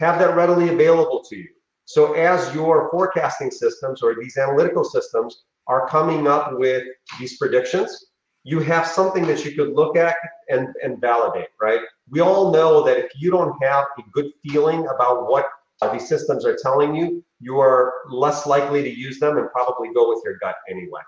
Have 0.00 0.18
that 0.18 0.34
readily 0.34 0.70
available 0.70 1.22
to 1.28 1.36
you. 1.36 1.48
So 1.86 2.14
as 2.14 2.54
your 2.54 2.90
forecasting 2.90 3.50
systems 3.50 4.02
or 4.02 4.14
these 4.14 4.36
analytical 4.36 4.84
systems 4.84 5.44
are 5.66 5.88
coming 5.88 6.26
up 6.26 6.58
with 6.58 6.84
these 7.18 7.36
predictions, 7.36 8.06
you 8.42 8.60
have 8.60 8.86
something 8.86 9.26
that 9.26 9.44
you 9.44 9.52
could 9.52 9.74
look 9.74 9.96
at 9.96 10.16
and, 10.48 10.68
and 10.82 11.00
validate, 11.00 11.48
right? 11.60 11.80
We 12.10 12.20
all 12.20 12.52
know 12.52 12.82
that 12.84 12.98
if 12.98 13.10
you 13.16 13.30
don't 13.30 13.54
have 13.62 13.86
a 13.98 14.02
good 14.12 14.30
feeling 14.46 14.86
about 14.94 15.30
what 15.30 15.46
these 15.92 16.08
systems 16.08 16.46
are 16.46 16.56
telling 16.62 16.94
you, 16.94 17.24
you 17.40 17.58
are 17.58 17.92
less 18.10 18.46
likely 18.46 18.82
to 18.82 18.88
use 18.88 19.18
them 19.18 19.36
and 19.38 19.50
probably 19.50 19.92
go 19.94 20.08
with 20.08 20.22
your 20.24 20.38
gut 20.38 20.56
anyway. 20.70 21.00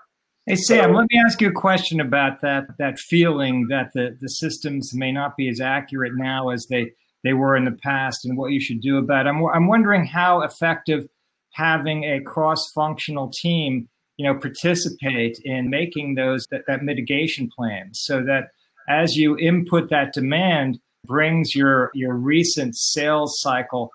Hey 0.45 0.55
Sam, 0.55 0.93
let 0.93 1.07
me 1.11 1.19
ask 1.25 1.41
you 1.41 1.49
a 1.49 1.53
question 1.53 1.99
about 1.99 2.41
that 2.41 2.67
that 2.79 2.99
feeling 2.99 3.67
that 3.69 3.91
the, 3.93 4.17
the 4.21 4.29
systems 4.29 4.93
may 4.93 5.11
not 5.11 5.35
be 5.35 5.49
as 5.49 5.59
accurate 5.59 6.13
now 6.15 6.49
as 6.49 6.67
they, 6.67 6.93
they 7.23 7.33
were 7.33 7.55
in 7.55 7.65
the 7.65 7.77
past 7.83 8.25
and 8.25 8.37
what 8.37 8.51
you 8.51 8.59
should 8.59 8.81
do 8.81 8.97
about 8.97 9.25
it. 9.25 9.29
I'm, 9.29 9.45
I'm 9.47 9.67
wondering 9.67 10.05
how 10.05 10.41
effective 10.41 11.07
having 11.53 12.03
a 12.03 12.21
cross-functional 12.21 13.31
team 13.33 13.89
you 14.17 14.25
know 14.25 14.37
participate 14.37 15.39
in 15.43 15.69
making 15.69 16.15
those 16.15 16.45
that, 16.51 16.61
that 16.67 16.83
mitigation 16.83 17.49
plan 17.55 17.89
so 17.93 18.23
that 18.23 18.49
as 18.89 19.15
you 19.15 19.37
input 19.37 19.89
that 19.89 20.13
demand 20.13 20.79
brings 21.05 21.55
your 21.55 21.91
your 21.93 22.13
recent 22.13 22.75
sales 22.75 23.39
cycle 23.39 23.91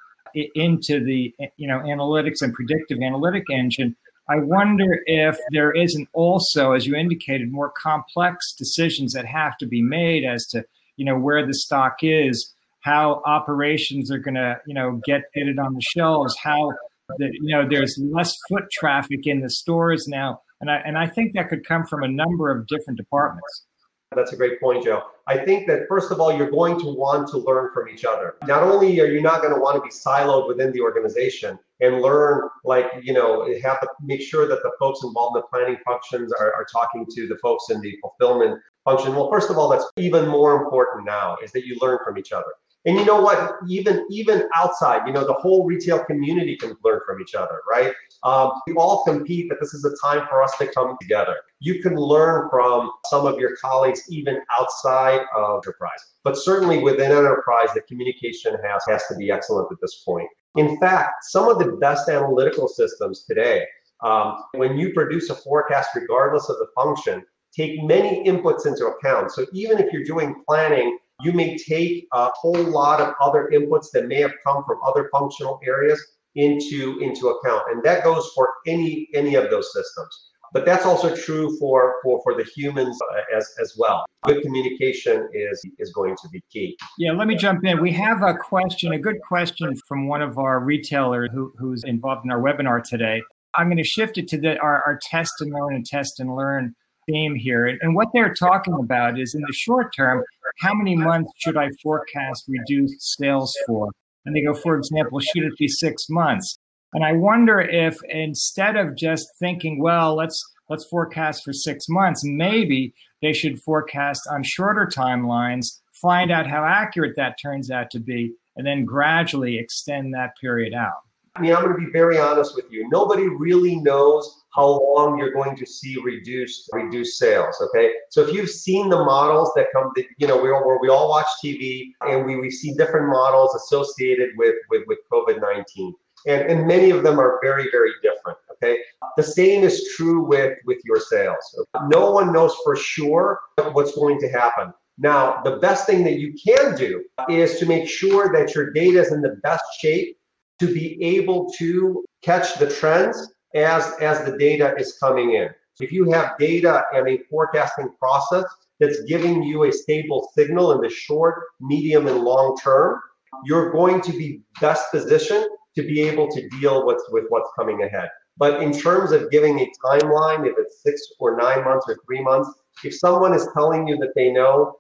into 0.55 1.05
the 1.05 1.35
you 1.57 1.69
know 1.69 1.81
analytics 1.81 2.41
and 2.41 2.55
predictive 2.55 2.99
analytic 3.05 3.45
engine 3.51 3.95
i 4.29 4.37
wonder 4.37 5.01
if 5.07 5.37
there 5.51 5.73
isn't 5.73 6.09
also 6.15 6.73
as 6.73 6.87
you 6.87 6.95
indicated 6.95 7.53
more 7.53 7.73
complex 7.77 8.55
decisions 8.55 9.13
that 9.13 9.27
have 9.27 9.57
to 9.59 9.67
be 9.67 9.83
made 9.83 10.25
as 10.25 10.47
to 10.47 10.65
you 10.97 11.05
know 11.05 11.19
where 11.19 11.47
the 11.47 11.55
stock 11.55 11.97
is 12.01 12.55
how 12.83 13.23
operations 13.27 14.11
are 14.11 14.19
going 14.19 14.35
to 14.35 14.61
you 14.67 14.75
know 14.75 15.01
get 15.07 15.23
it 15.35 15.59
on 15.59 15.75
the 15.75 15.81
shelves 15.81 16.37
how 16.43 16.71
that 17.19 17.31
you 17.33 17.55
know 17.55 17.67
there's 17.69 17.99
less 18.13 18.33
foot 18.49 18.65
traffic 18.73 19.21
in 19.25 19.41
the 19.41 19.51
stores 19.51 20.07
now, 20.09 20.41
and 20.61 20.71
I 20.71 20.77
and 20.85 20.99
I 20.99 21.07
think 21.07 21.35
that 21.35 21.49
could 21.49 21.67
come 21.67 21.85
from 21.87 22.03
a 22.03 22.09
number 22.09 22.51
of 22.51 22.67
different 22.67 22.99
departments. 22.99 23.67
That's 24.15 24.33
a 24.33 24.37
great 24.37 24.61
point, 24.61 24.85
Joe. 24.85 25.03
I 25.27 25.39
think 25.39 25.67
that 25.69 25.89
first 25.89 26.13
of 26.13 26.21
all, 26.21 26.37
you're 26.37 26.51
going 26.51 26.79
to 26.81 26.87
want 26.87 27.29
to 27.31 27.39
learn 27.39 27.71
from 27.73 27.89
each 27.89 28.05
other. 28.05 28.35
Not 28.45 28.63
only 28.63 29.01
are 29.01 29.07
you 29.07 29.23
not 29.23 29.41
going 29.41 29.55
to 29.55 29.61
want 29.61 29.77
to 29.77 29.83
be 29.83 29.89
siloed 29.89 30.49
within 30.49 30.71
the 30.73 30.81
organization 30.81 31.59
and 31.81 32.03
learn, 32.03 32.49
like, 32.65 32.87
you 33.03 33.15
know, 33.15 33.47
have 33.63 33.81
to 33.81 33.89
make 34.03 34.21
sure 34.21 34.47
that 34.49 34.63
the 34.63 34.71
folks 34.79 35.01
involved 35.03 35.37
in 35.37 35.43
the 35.43 35.47
planning 35.47 35.79
functions 35.85 36.33
are, 36.33 36.53
are 36.53 36.67
talking 36.71 37.07
to 37.15 37.27
the 37.27 37.37
folks 37.39 37.71
in 37.71 37.81
the 37.81 37.97
fulfillment 38.03 38.61
function. 38.85 39.15
Well, 39.15 39.31
first 39.31 39.49
of 39.51 39.57
all, 39.57 39.69
that's 39.69 39.87
even 39.97 40.29
more 40.29 40.63
important 40.63 41.07
now 41.07 41.39
is 41.43 41.53
that 41.53 41.65
you 41.65 41.79
learn 41.81 41.99
from 42.05 42.19
each 42.19 42.33
other. 42.33 42.53
And 42.85 42.99
you 42.99 43.05
know 43.05 43.21
what? 43.21 43.59
Even 43.69 44.07
even 44.11 44.49
outside, 44.55 45.07
you 45.07 45.13
know, 45.13 45.25
the 45.25 45.35
whole 45.35 45.65
retail 45.65 46.05
community 46.05 46.57
can 46.57 46.77
learn 46.85 47.01
from 47.07 47.21
each 47.21 47.35
other, 47.35 47.61
right? 47.71 47.93
Um, 48.25 48.51
we 48.67 48.75
all 48.75 49.05
compete, 49.05 49.49
but 49.49 49.59
this 49.61 49.73
is 49.73 49.85
a 49.85 49.95
time 50.05 50.27
for 50.29 50.43
us 50.43 50.57
to 50.59 50.67
come 50.67 50.97
together. 51.01 51.37
You 51.61 51.81
can 51.81 51.95
learn 51.95 52.49
from 52.51 52.91
some 53.07 53.27
of 53.27 53.39
your 53.39 53.57
colleagues 53.57 54.03
even 54.09 54.41
outside 54.59 55.21
of 55.37 55.63
enterprise, 55.65 56.01
but 56.25 56.37
certainly 56.37 56.79
within 56.79 57.13
enterprise, 57.13 57.69
the 57.75 57.83
communication 57.83 58.57
has 58.65 58.83
has 58.89 59.07
to 59.09 59.17
be 59.17 59.31
excellent 59.31 59.71
at 59.71 59.79
this 59.81 60.03
point. 60.05 60.29
In 60.57 60.79
fact, 60.81 61.25
some 61.25 61.49
of 61.49 61.59
the 61.59 61.77
best 61.81 62.09
analytical 62.09 62.69
systems 62.69 63.25
today, 63.25 63.65
um, 64.03 64.45
when 64.55 64.77
you 64.77 64.93
produce 64.93 65.31
a 65.31 65.37
forecast, 65.37 65.91
regardless 65.95 66.49
of 66.49 66.57
the 66.59 66.67
function, 66.75 67.25
take 67.57 67.83
many 67.85 68.25
inputs 68.25 68.67
into 68.67 68.87
account. 68.87 69.31
So 69.31 69.47
even 69.53 69.79
if 69.79 69.93
you're 69.93 70.05
doing 70.05 70.43
planning 70.49 70.99
you 71.23 71.33
may 71.33 71.57
take 71.57 72.07
a 72.13 72.29
whole 72.35 72.63
lot 72.65 73.01
of 73.01 73.15
other 73.21 73.51
inputs 73.53 73.87
that 73.93 74.07
may 74.07 74.21
have 74.21 74.33
come 74.45 74.65
from 74.67 74.79
other 74.85 75.09
functional 75.13 75.61
areas 75.65 76.01
into 76.35 76.99
into 77.01 77.29
account. 77.29 77.65
And 77.71 77.83
that 77.85 78.05
goes 78.05 78.31
for 78.35 78.49
any 78.67 79.09
any 79.15 79.35
of 79.35 79.51
those 79.51 79.73
systems. 79.73 80.29
But 80.53 80.67
that's 80.67 80.85
also 80.85 81.15
true 81.17 81.57
for 81.59 81.97
for, 82.03 82.21
for 82.23 82.35
the 82.35 82.45
humans 82.45 82.99
uh, 83.13 83.37
as 83.37 83.49
as 83.61 83.75
well. 83.79 84.05
Good 84.25 84.43
communication 84.43 85.29
is 85.33 85.63
is 85.79 85.93
going 85.93 86.17
to 86.23 86.29
be 86.31 86.43
key. 86.51 86.77
Yeah 86.99 87.13
let 87.13 87.27
me 87.27 87.37
jump 87.37 87.65
in. 87.65 87.81
We 87.81 87.93
have 87.93 88.23
a 88.23 88.35
question 88.35 88.93
a 88.93 88.99
good 88.99 89.21
question 89.27 89.75
from 89.89 90.09
one 90.09 90.23
of 90.23 90.39
our 90.39 90.61
retailers 90.61 91.31
who, 91.33 91.53
who's 91.59 91.83
involved 91.85 92.25
in 92.25 92.31
our 92.31 92.41
webinar 92.41 92.83
today. 92.83 93.23
I'm 93.55 93.67
going 93.67 93.77
to 93.77 93.85
shift 93.85 94.17
it 94.17 94.29
to 94.29 94.41
the 94.41 94.59
our, 94.59 94.83
our 94.85 94.99
test 95.11 95.33
and 95.41 95.53
learn 95.53 95.75
and 95.75 95.85
test 95.85 96.21
and 96.21 96.35
learn 96.35 96.75
theme 97.09 97.35
here 97.35 97.67
and 97.67 97.95
what 97.95 98.09
they're 98.13 98.35
talking 98.35 98.75
about 98.75 99.19
is 99.19 99.35
in 99.35 99.41
the 99.43 99.53
short 99.53 99.93
term 99.95 100.23
how 100.61 100.75
many 100.75 100.97
months 100.97 101.33
should 101.39 101.57
I 101.57 101.71
forecast 101.83 102.45
reduced 102.49 103.17
sales 103.17 103.57
for? 103.67 103.91
And 104.25 104.37
they 104.37 104.43
go, 104.43 104.55
for 104.55 104.77
example, 104.77 105.19
should 105.21 105.45
it 105.45 105.59
be 105.59 105.69
six 105.69 106.07
months? 106.09 106.59
And 106.93 107.05
I 107.05 107.13
wonder 107.13 107.61
if 107.61 107.99
instead 108.09 108.77
of 108.77 108.97
just 108.97 109.27
thinking, 109.39 109.81
well, 109.81 110.15
let's 110.15 110.43
let's 110.69 110.85
forecast 110.85 111.43
for 111.45 111.53
six 111.53 111.87
months, 111.89 112.23
maybe 112.25 112.95
they 113.21 113.33
should 113.33 113.61
forecast 113.63 114.23
on 114.31 114.43
shorter 114.43 114.87
timelines, 114.87 115.81
find 116.01 116.31
out 116.31 116.47
how 116.47 116.65
accurate 116.65 117.17
that 117.17 117.37
turns 117.43 117.71
out 117.71 117.91
to 117.91 118.01
be, 118.01 118.33
and 118.57 118.67
then 118.67 118.85
gradually 118.85 119.59
extend 119.59 120.15
that 120.15 120.33
period 120.41 120.75
out. 120.75 121.03
I 121.35 121.41
mean, 121.41 121.55
I'm 121.55 121.63
going 121.63 121.75
to 121.75 121.87
be 121.87 121.91
very 121.91 122.19
honest 122.19 122.55
with 122.55 122.67
you. 122.71 122.89
Nobody 122.91 123.27
really 123.27 123.77
knows 123.77 124.43
how 124.55 124.67
long 124.67 125.19
you're 125.19 125.33
going 125.33 125.57
to 125.57 125.65
see 125.65 125.97
reduced 126.03 126.69
reduced 126.73 127.19
sales. 127.19 127.57
Okay, 127.63 127.93
so 128.11 128.21
if 128.23 128.35
you've 128.35 128.51
seen 128.51 128.91
the 128.91 129.03
models 129.03 129.51
that 129.57 129.69
come, 129.73 129.93
you 130.19 130.27
know, 130.27 130.37
we 130.37 130.51
all, 130.51 130.67
where 130.67 130.79
we 130.79 130.91
all 130.91 131.09
watch 131.09 131.27
TV 131.43 131.93
and 132.03 132.27
we, 132.27 132.37
we 132.37 132.51
see 132.51 132.75
different 132.75 133.09
models 133.09 133.55
associated 133.55 134.31
with 134.37 134.57
with, 134.69 134.83
with 134.87 134.99
COVID 135.11 135.41
nineteen, 135.41 135.95
and 136.27 136.43
and 136.43 136.67
many 136.67 136.91
of 136.91 137.03
them 137.03 137.19
are 137.19 137.39
very 137.43 137.69
very 137.71 137.93
different. 138.03 138.37
Okay, 138.53 138.77
the 139.17 139.23
same 139.23 139.65
is 139.65 139.89
true 139.97 140.23
with 140.27 140.59
with 140.67 140.79
your 140.85 141.01
sales. 141.01 141.59
No 141.87 142.11
one 142.11 142.31
knows 142.31 142.55
for 142.63 142.77
sure 142.77 143.41
what's 143.73 143.95
going 143.95 144.21
to 144.21 144.29
happen. 144.29 144.75
Now, 144.99 145.41
the 145.43 145.57
best 145.57 145.87
thing 145.87 146.05
that 146.05 146.19
you 146.19 146.35
can 146.35 146.77
do 146.77 147.03
is 147.31 147.59
to 147.59 147.65
make 147.65 147.89
sure 147.89 148.31
that 148.35 148.55
your 148.55 148.71
data 148.73 149.01
is 149.01 149.11
in 149.11 149.23
the 149.23 149.41
best 149.43 149.65
shape 149.81 150.19
to 150.61 150.73
be 150.73 151.03
able 151.03 151.51
to 151.59 152.05
catch 152.23 152.55
the 152.59 152.69
trends 152.69 153.33
as, 153.55 153.93
as 154.01 154.25
the 154.25 154.37
data 154.39 154.75
is 154.79 154.97
coming 154.99 155.35
in. 155.35 155.49
If 155.81 155.93
you 155.93 156.11
have 156.11 156.39
data 156.39 156.85
and 156.95 157.09
a 157.09 157.19
forecasting 157.31 157.91
process 157.99 158.45
that's 158.79 159.03
giving 159.05 159.43
you 159.43 159.65
a 159.65 159.73
stable 159.73 160.31
signal 160.37 160.73
in 160.73 160.81
the 160.81 160.91
short, 160.91 161.43
medium, 161.61 162.07
and 162.07 162.21
long 162.21 162.57
term, 162.63 163.01
you're 163.45 163.73
going 163.73 164.01
to 164.03 164.13
be 164.13 164.43
best 164.61 164.91
positioned 164.91 165.47
to 165.75 165.83
be 165.83 166.03
able 166.03 166.29
to 166.29 166.49
deal 166.61 166.87
with, 166.87 167.03
with 167.11 167.25
what's 167.31 167.51
coming 167.59 167.83
ahead. 167.83 168.11
But 168.37 168.63
in 168.63 168.73
terms 168.73 169.13
of 169.13 169.31
giving 169.31 169.61
a 169.61 169.71
timeline, 169.85 170.47
if 170.47 170.55
it's 170.59 170.83
six 170.83 171.01
or 171.19 171.37
nine 171.37 171.65
months 171.65 171.87
or 171.89 171.99
three 172.07 172.23
months, 172.23 172.51
if 172.85 172.95
someone 172.95 173.35
is 173.35 173.49
telling 173.55 173.87
you 173.87 173.97
that 173.99 174.13
they 174.15 174.31
know, 174.31 174.77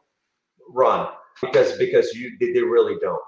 run 0.68 1.08
because 1.40 1.76
because 1.78 2.12
you 2.14 2.36
they 2.40 2.60
really 2.60 2.96
don't 3.00 3.20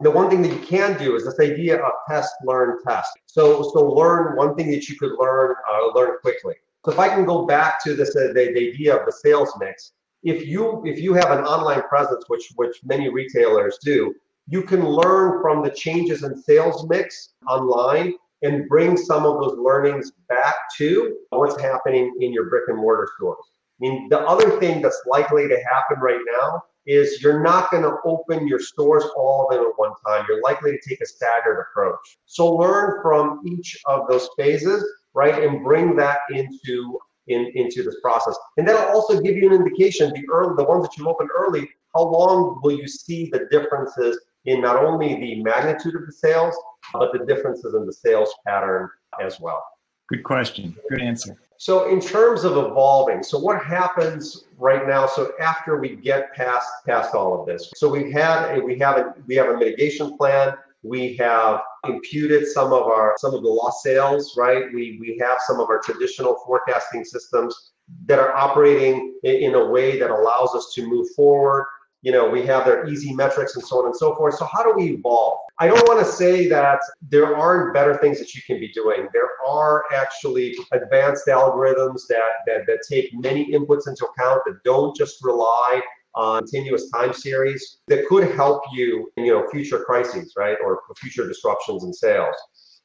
the 0.00 0.10
one 0.10 0.30
thing 0.30 0.42
that 0.42 0.52
you 0.52 0.60
can 0.60 0.98
do 0.98 1.14
is 1.14 1.24
this 1.24 1.38
idea 1.40 1.76
of 1.76 1.92
test, 2.08 2.32
learn, 2.44 2.78
test. 2.86 3.10
So, 3.26 3.62
so 3.74 3.84
learn 3.92 4.36
one 4.36 4.54
thing 4.54 4.70
that 4.70 4.88
you 4.88 4.96
could 4.96 5.12
learn, 5.18 5.54
uh, 5.70 5.92
learn 5.94 6.18
quickly. 6.20 6.54
So 6.84 6.92
if 6.92 6.98
I 6.98 7.08
can 7.08 7.26
go 7.26 7.44
back 7.44 7.84
to 7.84 7.94
this, 7.94 8.16
uh, 8.16 8.28
the, 8.28 8.52
the 8.54 8.70
idea 8.70 8.96
of 8.96 9.04
the 9.04 9.12
sales 9.12 9.52
mix, 9.60 9.92
if 10.22 10.46
you 10.46 10.82
if 10.84 10.98
you 10.98 11.14
have 11.14 11.30
an 11.30 11.44
online 11.44 11.82
presence, 11.82 12.24
which 12.28 12.52
which 12.56 12.76
many 12.84 13.08
retailers 13.08 13.78
do, 13.82 14.14
you 14.48 14.62
can 14.62 14.84
learn 14.84 15.40
from 15.42 15.62
the 15.62 15.70
changes 15.70 16.24
in 16.24 16.36
sales 16.36 16.86
mix 16.88 17.30
online 17.48 18.14
and 18.42 18.68
bring 18.68 18.96
some 18.96 19.26
of 19.26 19.40
those 19.40 19.58
learnings 19.58 20.12
back 20.28 20.54
to 20.76 21.16
what's 21.30 21.60
happening 21.60 22.14
in 22.20 22.32
your 22.32 22.48
brick 22.48 22.64
and 22.68 22.78
mortar 22.78 23.08
stores. 23.16 23.44
I 23.48 23.76
mean, 23.80 24.08
the 24.08 24.20
other 24.20 24.58
thing 24.58 24.82
that's 24.82 25.00
likely 25.06 25.48
to 25.48 25.56
happen 25.70 26.00
right 26.00 26.20
now 26.38 26.62
is 26.86 27.22
you're 27.22 27.42
not 27.42 27.70
going 27.70 27.82
to 27.82 27.96
open 28.04 28.46
your 28.46 28.60
stores 28.60 29.04
all 29.16 29.46
of 29.46 29.54
them 29.54 29.66
at 29.66 29.72
one 29.76 29.92
time. 30.06 30.24
You're 30.28 30.42
likely 30.42 30.72
to 30.72 30.88
take 30.88 31.00
a 31.00 31.06
staggered 31.06 31.66
approach. 31.70 32.18
So 32.26 32.54
learn 32.54 33.00
from 33.02 33.42
each 33.46 33.78
of 33.86 34.08
those 34.08 34.28
phases, 34.36 34.84
right, 35.14 35.42
and 35.42 35.62
bring 35.62 35.96
that 35.96 36.20
into 36.30 36.98
in, 37.28 37.52
into 37.54 37.82
this 37.82 38.00
process. 38.00 38.36
And 38.56 38.66
that'll 38.66 38.94
also 38.94 39.20
give 39.20 39.36
you 39.36 39.46
an 39.48 39.54
indication, 39.54 40.12
the 40.12 40.26
early, 40.32 40.54
the 40.56 40.64
ones 40.64 40.82
that 40.84 40.96
you 40.96 41.08
open 41.08 41.28
early, 41.36 41.68
how 41.94 42.02
long 42.02 42.60
will 42.62 42.76
you 42.76 42.88
see 42.88 43.30
the 43.32 43.46
differences 43.50 44.20
in 44.46 44.60
not 44.60 44.82
only 44.82 45.14
the 45.20 45.42
magnitude 45.42 45.94
of 45.94 46.06
the 46.06 46.12
sales, 46.12 46.54
but 46.92 47.12
the 47.12 47.24
differences 47.26 47.74
in 47.74 47.86
the 47.86 47.92
sales 47.92 48.34
pattern 48.46 48.88
as 49.22 49.38
well. 49.38 49.62
Good 50.08 50.24
question. 50.24 50.76
Good 50.88 51.02
answer. 51.02 51.36
So 51.60 51.90
in 51.90 52.00
terms 52.00 52.44
of 52.44 52.52
evolving, 52.52 53.22
so 53.22 53.38
what 53.38 53.62
happens 53.62 54.46
right 54.56 54.88
now? 54.88 55.06
So 55.06 55.32
after 55.38 55.78
we 55.78 55.94
get 55.94 56.32
past 56.32 56.66
past 56.86 57.14
all 57.14 57.38
of 57.38 57.46
this, 57.46 57.70
so 57.76 57.86
we've 57.86 58.10
had 58.10 58.64
we 58.64 58.78
have 58.78 58.96
a 58.96 59.14
we 59.26 59.34
have 59.34 59.50
a 59.50 59.58
mitigation 59.58 60.16
plan. 60.16 60.54
We 60.82 61.16
have 61.16 61.60
imputed 61.86 62.46
some 62.46 62.72
of 62.72 62.84
our 62.84 63.14
some 63.18 63.34
of 63.34 63.42
the 63.42 63.50
lost 63.50 63.82
sales, 63.82 64.38
right? 64.38 64.72
We 64.72 64.96
we 65.02 65.18
have 65.20 65.36
some 65.46 65.60
of 65.60 65.68
our 65.68 65.80
traditional 65.80 66.38
forecasting 66.46 67.04
systems 67.04 67.72
that 68.06 68.18
are 68.18 68.34
operating 68.34 69.16
in 69.22 69.54
a 69.54 69.66
way 69.66 69.98
that 69.98 70.08
allows 70.08 70.54
us 70.54 70.72
to 70.76 70.88
move 70.88 71.08
forward. 71.14 71.66
You 72.02 72.12
know, 72.12 72.28
we 72.28 72.46
have 72.46 72.64
their 72.64 72.88
easy 72.88 73.14
metrics 73.14 73.56
and 73.56 73.64
so 73.64 73.80
on 73.80 73.86
and 73.86 73.96
so 73.96 74.14
forth. 74.14 74.34
So 74.34 74.46
how 74.46 74.62
do 74.62 74.72
we 74.74 74.94
evolve? 74.94 75.38
I 75.58 75.66
don't 75.66 75.86
want 75.86 76.04
to 76.04 76.10
say 76.10 76.48
that 76.48 76.80
there 77.02 77.36
aren't 77.36 77.74
better 77.74 77.96
things 77.98 78.18
that 78.18 78.34
you 78.34 78.40
can 78.46 78.58
be 78.58 78.68
doing. 78.72 79.08
There 79.12 79.28
are 79.46 79.84
actually 79.92 80.56
advanced 80.72 81.26
algorithms 81.26 82.06
that, 82.08 82.20
that, 82.46 82.66
that 82.66 82.78
take 82.88 83.12
many 83.12 83.52
inputs 83.52 83.86
into 83.86 84.06
account 84.06 84.42
that 84.46 84.62
don't 84.64 84.96
just 84.96 85.22
rely 85.22 85.82
on 86.14 86.40
continuous 86.40 86.90
time 86.90 87.12
series 87.12 87.78
that 87.88 88.06
could 88.08 88.32
help 88.32 88.62
you 88.72 89.10
in 89.16 89.24
you 89.24 89.32
know 89.32 89.48
future 89.48 89.84
crises, 89.84 90.32
right, 90.36 90.56
or 90.64 90.80
future 90.96 91.26
disruptions 91.26 91.84
in 91.84 91.92
sales. 91.92 92.34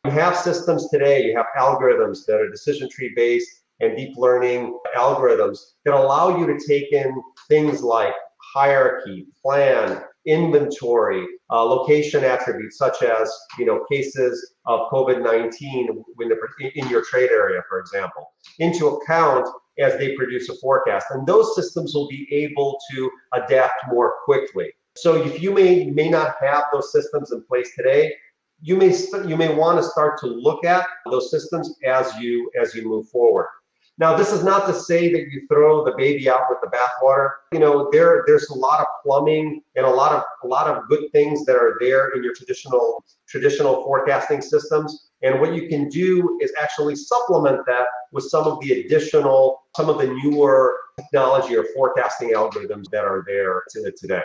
You 0.04 0.12
have 0.12 0.38
systems 0.38 0.90
today, 0.90 1.24
you 1.24 1.36
have 1.36 1.48
algorithms 1.58 2.26
that 2.28 2.36
are 2.36 2.50
decision 2.50 2.88
tree 2.90 3.12
based 3.16 3.64
and 3.80 3.98
deep 3.98 4.16
learning 4.16 4.78
algorithms 4.96 5.58
that 5.84 5.94
allow 5.94 6.38
you 6.38 6.46
to 6.46 6.60
take 6.66 6.92
in 6.92 7.22
things 7.48 7.82
like 7.82 8.14
hierarchy, 8.56 9.28
plan, 9.42 10.02
inventory, 10.26 11.26
uh, 11.52 11.64
location 11.64 12.24
attributes 12.24 12.78
such 12.78 13.04
as 13.04 13.32
you 13.60 13.66
know 13.66 13.86
cases 13.92 14.54
of 14.66 14.90
COVID-19 14.90 16.04
in 16.76 16.88
your 16.90 17.04
trade 17.04 17.30
area, 17.32 17.62
for 17.70 17.80
example, 17.80 18.32
into 18.60 18.88
account 18.88 19.48
as 19.78 19.98
they 19.98 20.16
produce 20.16 20.48
a 20.50 20.56
forecast. 20.56 21.08
And 21.12 21.28
those 21.28 21.54
systems 21.54 21.94
will 21.94 22.08
be 22.08 22.28
able 22.32 22.80
to 22.92 23.12
adapt 23.34 23.88
more 23.90 24.14
quickly. 24.24 24.72
So 24.96 25.22
if 25.22 25.42
you 25.42 25.52
may 25.54 25.86
may 25.92 26.10
not 26.10 26.36
have 26.42 26.64
those 26.72 26.92
systems 26.94 27.34
in 27.34 27.44
place 27.44 27.76
today, 27.76 28.14
you 28.62 28.78
may 28.78 28.96
you 29.28 29.36
may 29.36 29.54
want 29.54 29.78
to 29.80 29.84
start 29.84 30.18
to 30.22 30.28
look 30.28 30.64
at 30.64 30.88
those 31.12 31.30
systems 31.30 31.76
as 31.86 32.16
you 32.18 32.50
as 32.60 32.74
you 32.74 32.88
move 32.88 33.10
forward. 33.10 33.48
Now, 33.98 34.16
this 34.16 34.34
is 34.34 34.44
not 34.44 34.68
to 34.68 34.74
say 34.74 35.12
that 35.14 35.32
you 35.32 35.48
throw 35.48 35.86
the 35.86 35.94
baby 35.98 36.30
out 36.30 36.42
with 36.50 36.60
the 36.62 36.68
bathwater. 36.68 37.30
You 37.54 37.60
know, 37.60 37.90
there 37.92 38.24
there's 38.28 38.50
a 38.50 38.54
lot 38.54 38.82
of 38.82 38.88
plumbing 39.04 39.62
and 39.76 39.86
a 39.86 39.90
lot 39.90 40.12
of 40.12 40.24
a 40.44 40.48
lot 40.48 40.68
of 40.68 40.88
good 40.90 41.10
things 41.14 41.46
that 41.46 41.56
are 41.56 41.78
there 41.80 42.10
in 42.10 42.24
your 42.24 42.34
traditional 42.34 43.06
traditional 43.28 43.84
forecasting 43.84 44.42
systems. 44.42 45.10
And 45.22 45.40
what 45.40 45.56
you 45.56 45.70
can 45.70 45.88
do 45.88 46.38
is 46.42 46.52
actually 46.60 46.96
supplement 46.98 47.66
that 47.68 47.88
with 48.12 48.26
some 48.26 48.44
of 48.44 48.60
the 48.60 48.82
additional, 48.82 49.64
some 49.78 49.90
of 49.90 49.98
the 49.98 50.08
newer 50.08 50.78
technology 51.00 51.56
or 51.56 51.66
forecasting 51.74 52.34
algorithms 52.34 52.90
that 52.92 53.06
are 53.06 53.24
there 53.26 53.64
today. 53.98 54.24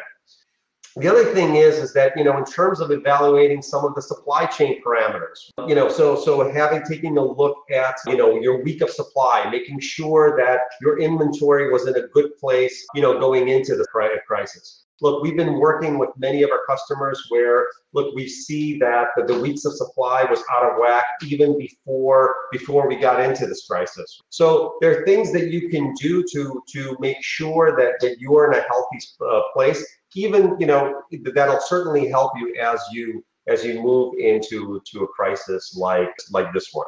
The 0.96 1.08
other 1.08 1.24
thing 1.32 1.56
is, 1.56 1.76
is 1.76 1.92
that, 1.94 2.16
you 2.16 2.24
know, 2.24 2.36
in 2.36 2.44
terms 2.44 2.80
of 2.80 2.90
evaluating 2.90 3.62
some 3.62 3.84
of 3.84 3.94
the 3.94 4.02
supply 4.02 4.46
chain 4.46 4.82
parameters, 4.82 5.50
you 5.68 5.74
know, 5.74 5.88
so, 5.88 6.16
so 6.16 6.50
having, 6.50 6.82
taking 6.82 7.16
a 7.16 7.24
look 7.24 7.56
at, 7.70 7.96
you 8.06 8.16
know, 8.16 8.40
your 8.40 8.62
week 8.62 8.80
of 8.80 8.90
supply, 8.90 9.48
making 9.50 9.78
sure 9.80 10.36
that 10.36 10.60
your 10.80 10.98
inventory 10.98 11.70
was 11.70 11.86
in 11.86 11.96
a 11.96 12.08
good 12.08 12.36
place, 12.38 12.84
you 12.94 13.02
know, 13.02 13.20
going 13.20 13.48
into 13.48 13.76
the 13.76 13.86
crisis. 14.26 14.84
Look, 15.00 15.22
we've 15.22 15.36
been 15.36 15.54
working 15.54 15.98
with 15.98 16.10
many 16.16 16.42
of 16.42 16.50
our 16.50 16.64
customers 16.68 17.24
where, 17.28 17.66
look, 17.92 18.14
we 18.14 18.28
see 18.28 18.78
that 18.78 19.08
the, 19.16 19.24
the 19.24 19.38
weeks 19.38 19.64
of 19.64 19.74
supply 19.74 20.24
was 20.24 20.42
out 20.52 20.70
of 20.70 20.78
whack 20.78 21.04
even 21.24 21.58
before 21.58 22.34
before 22.52 22.88
we 22.88 22.96
got 22.96 23.20
into 23.20 23.46
this 23.46 23.66
crisis. 23.66 24.20
So 24.30 24.76
there 24.80 25.00
are 25.00 25.04
things 25.04 25.32
that 25.32 25.48
you 25.50 25.68
can 25.68 25.94
do 25.94 26.24
to 26.32 26.62
to 26.72 26.96
make 27.00 27.22
sure 27.22 27.76
that 27.76 27.94
that 28.00 28.20
you 28.20 28.36
are 28.36 28.52
in 28.52 28.58
a 28.58 28.62
healthy 28.62 28.98
uh, 29.20 29.42
place 29.52 29.84
even 30.14 30.56
you 30.58 30.66
know 30.66 31.02
that'll 31.34 31.60
certainly 31.60 32.08
help 32.08 32.32
you 32.36 32.54
as 32.60 32.80
you 32.92 33.24
as 33.48 33.64
you 33.64 33.80
move 33.80 34.14
into 34.18 34.80
to 34.86 35.04
a 35.04 35.08
crisis 35.08 35.76
like 35.76 36.10
like 36.30 36.52
this 36.52 36.70
one. 36.72 36.86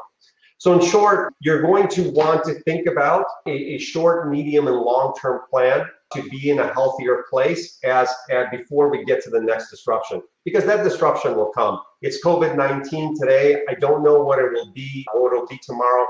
So 0.62 0.72
in 0.74 0.80
short, 0.88 1.34
you're 1.40 1.60
going 1.60 1.88
to 1.88 2.12
want 2.12 2.44
to 2.44 2.54
think 2.60 2.86
about 2.86 3.26
a, 3.48 3.50
a 3.50 3.78
short, 3.78 4.30
medium, 4.30 4.68
and 4.68 4.76
long-term 4.76 5.40
plan 5.50 5.84
to 6.12 6.22
be 6.28 6.50
in 6.50 6.60
a 6.60 6.72
healthier 6.72 7.24
place 7.28 7.80
as, 7.82 8.08
as 8.30 8.46
before 8.52 8.88
we 8.88 9.04
get 9.04 9.24
to 9.24 9.30
the 9.30 9.40
next 9.40 9.70
disruption, 9.70 10.22
because 10.44 10.64
that 10.66 10.84
disruption 10.84 11.34
will 11.34 11.50
come. 11.50 11.80
It's 12.00 12.24
COVID-19 12.24 13.18
today. 13.18 13.62
I 13.68 13.74
don't 13.74 14.04
know 14.04 14.22
what 14.22 14.38
it 14.38 14.52
will 14.52 14.70
be, 14.72 15.04
what 15.14 15.32
it'll 15.32 15.48
be 15.48 15.58
tomorrow, 15.60 16.06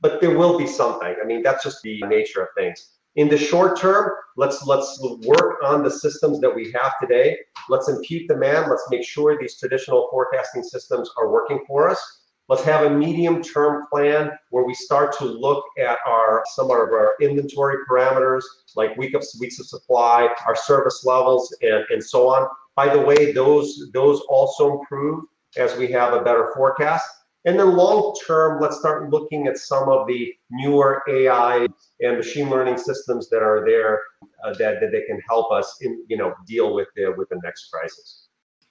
but 0.00 0.20
there 0.20 0.36
will 0.36 0.58
be 0.58 0.66
something. 0.66 1.14
I 1.22 1.24
mean, 1.24 1.44
that's 1.44 1.62
just 1.62 1.80
the 1.82 2.00
nature 2.08 2.42
of 2.42 2.48
things. 2.56 2.96
In 3.14 3.28
the 3.28 3.38
short 3.38 3.78
term, 3.78 4.10
let's 4.36 4.66
let's 4.66 4.98
work 5.26 5.58
on 5.62 5.84
the 5.84 5.90
systems 5.90 6.40
that 6.40 6.52
we 6.52 6.72
have 6.72 6.94
today. 7.00 7.36
Let's 7.68 7.88
impute 7.88 8.26
demand. 8.26 8.68
Let's 8.68 8.86
make 8.90 9.04
sure 9.04 9.38
these 9.38 9.60
traditional 9.60 10.08
forecasting 10.10 10.64
systems 10.64 11.08
are 11.18 11.30
working 11.30 11.60
for 11.68 11.88
us. 11.88 12.21
Let's 12.48 12.64
have 12.64 12.84
a 12.84 12.90
medium 12.90 13.42
term 13.42 13.86
plan 13.90 14.30
where 14.50 14.64
we 14.64 14.74
start 14.74 15.16
to 15.18 15.24
look 15.24 15.64
at 15.78 15.98
our 16.06 16.42
some 16.54 16.66
of 16.66 16.72
our 16.72 17.14
inventory 17.20 17.76
parameters 17.88 18.42
like 18.76 18.96
week 18.96 19.14
of 19.14 19.24
weeks 19.40 19.60
of 19.60 19.66
supply, 19.66 20.28
our 20.46 20.56
service 20.56 21.04
levels, 21.04 21.54
and, 21.62 21.84
and 21.90 22.04
so 22.04 22.28
on. 22.28 22.48
By 22.74 22.92
the 22.92 23.00
way, 23.00 23.32
those 23.32 23.90
those 23.92 24.20
also 24.28 24.80
improve 24.80 25.24
as 25.56 25.76
we 25.76 25.90
have 25.92 26.14
a 26.14 26.22
better 26.22 26.50
forecast. 26.54 27.06
And 27.44 27.58
then 27.58 27.76
long 27.76 28.14
term, 28.24 28.60
let's 28.60 28.78
start 28.78 29.10
looking 29.10 29.48
at 29.48 29.58
some 29.58 29.88
of 29.88 30.06
the 30.06 30.32
newer 30.50 31.02
AI 31.08 31.66
and 32.00 32.16
machine 32.16 32.48
learning 32.48 32.78
systems 32.78 33.28
that 33.30 33.42
are 33.42 33.64
there 33.66 34.00
uh, 34.44 34.54
that, 34.58 34.80
that 34.80 34.92
they 34.92 35.02
can 35.02 35.20
help 35.28 35.50
us 35.50 35.78
in, 35.80 36.04
you 36.08 36.16
know, 36.16 36.34
deal 36.46 36.72
with 36.72 36.86
the, 36.94 37.12
with 37.16 37.28
the 37.30 37.40
next 37.42 37.68
crisis. 37.68 38.21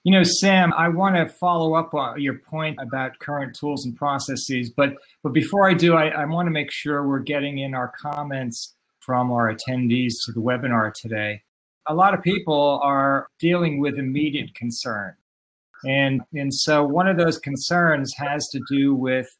You 0.04 0.12
know, 0.12 0.22
Sam, 0.24 0.72
I 0.76 0.88
want 0.88 1.14
to 1.16 1.26
follow 1.26 1.74
up 1.74 1.94
on 1.94 2.20
your 2.20 2.38
point 2.38 2.78
about 2.80 3.18
current 3.20 3.54
tools 3.54 3.86
and 3.86 3.96
processes, 3.96 4.70
but 4.70 4.94
but 5.22 5.32
before 5.32 5.68
I 5.68 5.74
do, 5.74 5.94
I, 5.94 6.08
I 6.08 6.24
want 6.24 6.46
to 6.46 6.50
make 6.50 6.72
sure 6.72 7.06
we're 7.06 7.20
getting 7.20 7.58
in 7.58 7.74
our 7.74 7.92
comments 8.00 8.74
from 8.98 9.30
our 9.30 9.54
attendees 9.54 10.14
to 10.24 10.32
the 10.32 10.40
webinar 10.40 10.92
today. 10.92 11.42
A 11.88 11.94
lot 11.94 12.14
of 12.14 12.22
people 12.22 12.80
are 12.82 13.28
dealing 13.38 13.80
with 13.80 13.98
immediate 13.98 14.54
concern 14.54 15.16
and, 15.84 16.22
and 16.32 16.52
so 16.54 16.84
one 16.84 17.08
of 17.08 17.16
those 17.16 17.38
concerns 17.38 18.14
has 18.16 18.46
to 18.48 18.60
do 18.70 18.94
with, 18.94 19.36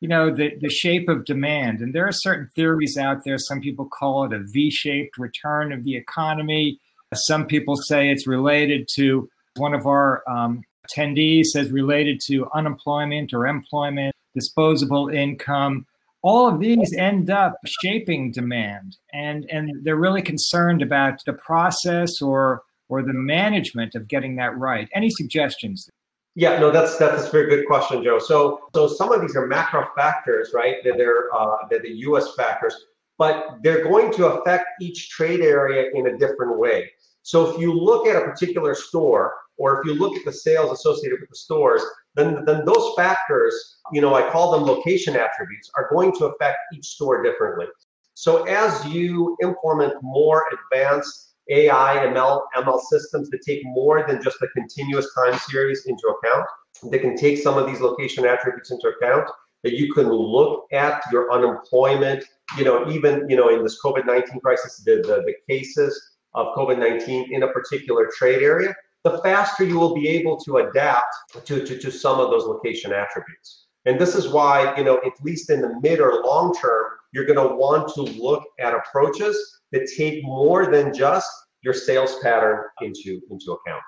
you 0.00 0.08
know, 0.08 0.34
the, 0.34 0.50
the 0.60 0.68
shape 0.68 1.08
of 1.08 1.24
demand. 1.24 1.80
And 1.80 1.94
there 1.94 2.06
are 2.06 2.12
certain 2.12 2.48
theories 2.54 2.96
out 2.98 3.24
there. 3.24 3.38
Some 3.38 3.60
people 3.60 3.86
call 3.86 4.24
it 4.24 4.32
a 4.32 4.42
V-shaped 4.42 5.16
return 5.18 5.72
of 5.72 5.84
the 5.84 5.96
economy. 5.96 6.80
Some 7.14 7.46
people 7.46 7.76
say 7.76 8.10
it's 8.10 8.26
related 8.26 8.88
to 8.96 9.28
one 9.56 9.74
of 9.74 9.86
our 9.86 10.22
um, 10.28 10.62
attendees 10.88 11.46
says 11.46 11.70
related 11.70 12.20
to 12.26 12.48
unemployment 12.54 13.32
or 13.32 13.46
employment, 13.46 14.14
disposable 14.34 15.08
income. 15.08 15.86
All 16.22 16.48
of 16.48 16.58
these 16.58 16.94
end 16.94 17.30
up 17.30 17.54
shaping 17.82 18.32
demand, 18.32 18.96
and 19.12 19.44
and 19.50 19.70
they're 19.82 19.96
really 19.96 20.22
concerned 20.22 20.80
about 20.80 21.20
the 21.26 21.34
process 21.34 22.22
or 22.22 22.62
or 22.88 23.02
the 23.02 23.12
management 23.12 23.94
of 23.94 24.08
getting 24.08 24.36
that 24.36 24.56
right? 24.56 24.88
Any 24.94 25.10
suggestions? 25.10 25.88
Yeah, 26.34 26.58
no, 26.58 26.70
that's 26.70 26.96
that's 26.96 27.28
a 27.28 27.30
very 27.30 27.48
good 27.48 27.66
question, 27.66 28.02
Joe. 28.02 28.18
So 28.18 28.68
so 28.74 28.88
some 28.88 29.12
of 29.12 29.20
these 29.20 29.36
are 29.36 29.46
macro 29.46 29.86
factors, 29.94 30.52
right? 30.54 30.76
That 30.82 30.96
they're 30.96 31.32
uh, 31.34 31.56
they're 31.70 31.82
the 31.82 31.96
U.S. 32.08 32.34
factors, 32.36 32.74
but 33.18 33.58
they're 33.62 33.84
going 33.84 34.10
to 34.14 34.26
affect 34.26 34.64
each 34.80 35.10
trade 35.10 35.40
area 35.40 35.90
in 35.94 36.06
a 36.08 36.18
different 36.18 36.58
way. 36.58 36.90
So 37.22 37.50
if 37.50 37.60
you 37.60 37.72
look 37.72 38.06
at 38.06 38.16
a 38.16 38.20
particular 38.20 38.74
store, 38.74 39.34
or 39.56 39.80
if 39.80 39.86
you 39.86 39.94
look 39.94 40.16
at 40.16 40.24
the 40.24 40.32
sales 40.32 40.72
associated 40.72 41.20
with 41.20 41.30
the 41.30 41.36
stores, 41.36 41.82
then 42.14 42.44
then 42.44 42.64
those 42.64 42.92
factors, 42.96 43.76
you 43.92 44.00
know, 44.00 44.14
I 44.14 44.30
call 44.30 44.52
them 44.52 44.62
location 44.62 45.16
attributes, 45.16 45.70
are 45.76 45.88
going 45.92 46.12
to 46.18 46.26
affect 46.26 46.58
each 46.72 46.86
store 46.86 47.22
differently. 47.22 47.66
So 48.14 48.44
as 48.44 48.84
you 48.86 49.36
implement 49.42 49.94
more 50.02 50.44
advanced 50.52 51.34
AI, 51.50 52.06
ML, 52.06 52.42
ML 52.56 52.80
systems 52.80 53.28
that 53.30 53.42
take 53.42 53.60
more 53.64 54.06
than 54.06 54.22
just 54.22 54.38
the 54.40 54.48
continuous 54.48 55.06
time 55.14 55.38
series 55.50 55.86
into 55.86 56.02
account. 56.08 56.46
They 56.90 56.98
can 56.98 57.16
take 57.16 57.38
some 57.38 57.58
of 57.58 57.66
these 57.66 57.80
location 57.80 58.24
attributes 58.24 58.70
into 58.70 58.88
account. 58.88 59.28
That 59.62 59.78
you 59.78 59.94
can 59.94 60.10
look 60.10 60.66
at 60.72 61.02
your 61.10 61.32
unemployment, 61.32 62.22
you 62.58 62.64
know, 62.64 62.90
even 62.90 63.26
you 63.30 63.36
know 63.36 63.48
in 63.48 63.62
this 63.62 63.80
COVID-19 63.82 64.42
crisis, 64.42 64.82
the, 64.84 64.96
the, 64.96 65.22
the 65.24 65.34
cases 65.48 65.98
of 66.34 66.54
COVID-19 66.54 67.30
in 67.30 67.44
a 67.44 67.48
particular 67.48 68.10
trade 68.14 68.42
area, 68.42 68.74
the 69.04 69.18
faster 69.18 69.64
you 69.64 69.78
will 69.78 69.94
be 69.94 70.08
able 70.08 70.36
to 70.38 70.56
adapt 70.58 71.14
to, 71.44 71.64
to, 71.64 71.78
to 71.78 71.90
some 71.90 72.18
of 72.18 72.30
those 72.30 72.44
location 72.44 72.92
attributes. 72.92 73.66
And 73.84 74.00
this 74.00 74.14
is 74.14 74.28
why, 74.28 74.74
you 74.76 74.84
know, 74.84 74.98
at 75.04 75.12
least 75.22 75.50
in 75.50 75.60
the 75.60 75.78
mid 75.82 76.00
or 76.00 76.22
long 76.24 76.54
term, 76.54 76.84
you're 77.12 77.26
going 77.26 77.48
to 77.48 77.54
want 77.54 77.92
to 77.94 78.02
look 78.02 78.42
at 78.58 78.72
approaches 78.74 79.60
that 79.72 79.90
take 79.96 80.24
more 80.24 80.70
than 80.70 80.92
just 80.94 81.28
your 81.62 81.74
sales 81.74 82.16
pattern 82.22 82.64
into, 82.80 83.20
into 83.30 83.52
account. 83.52 83.82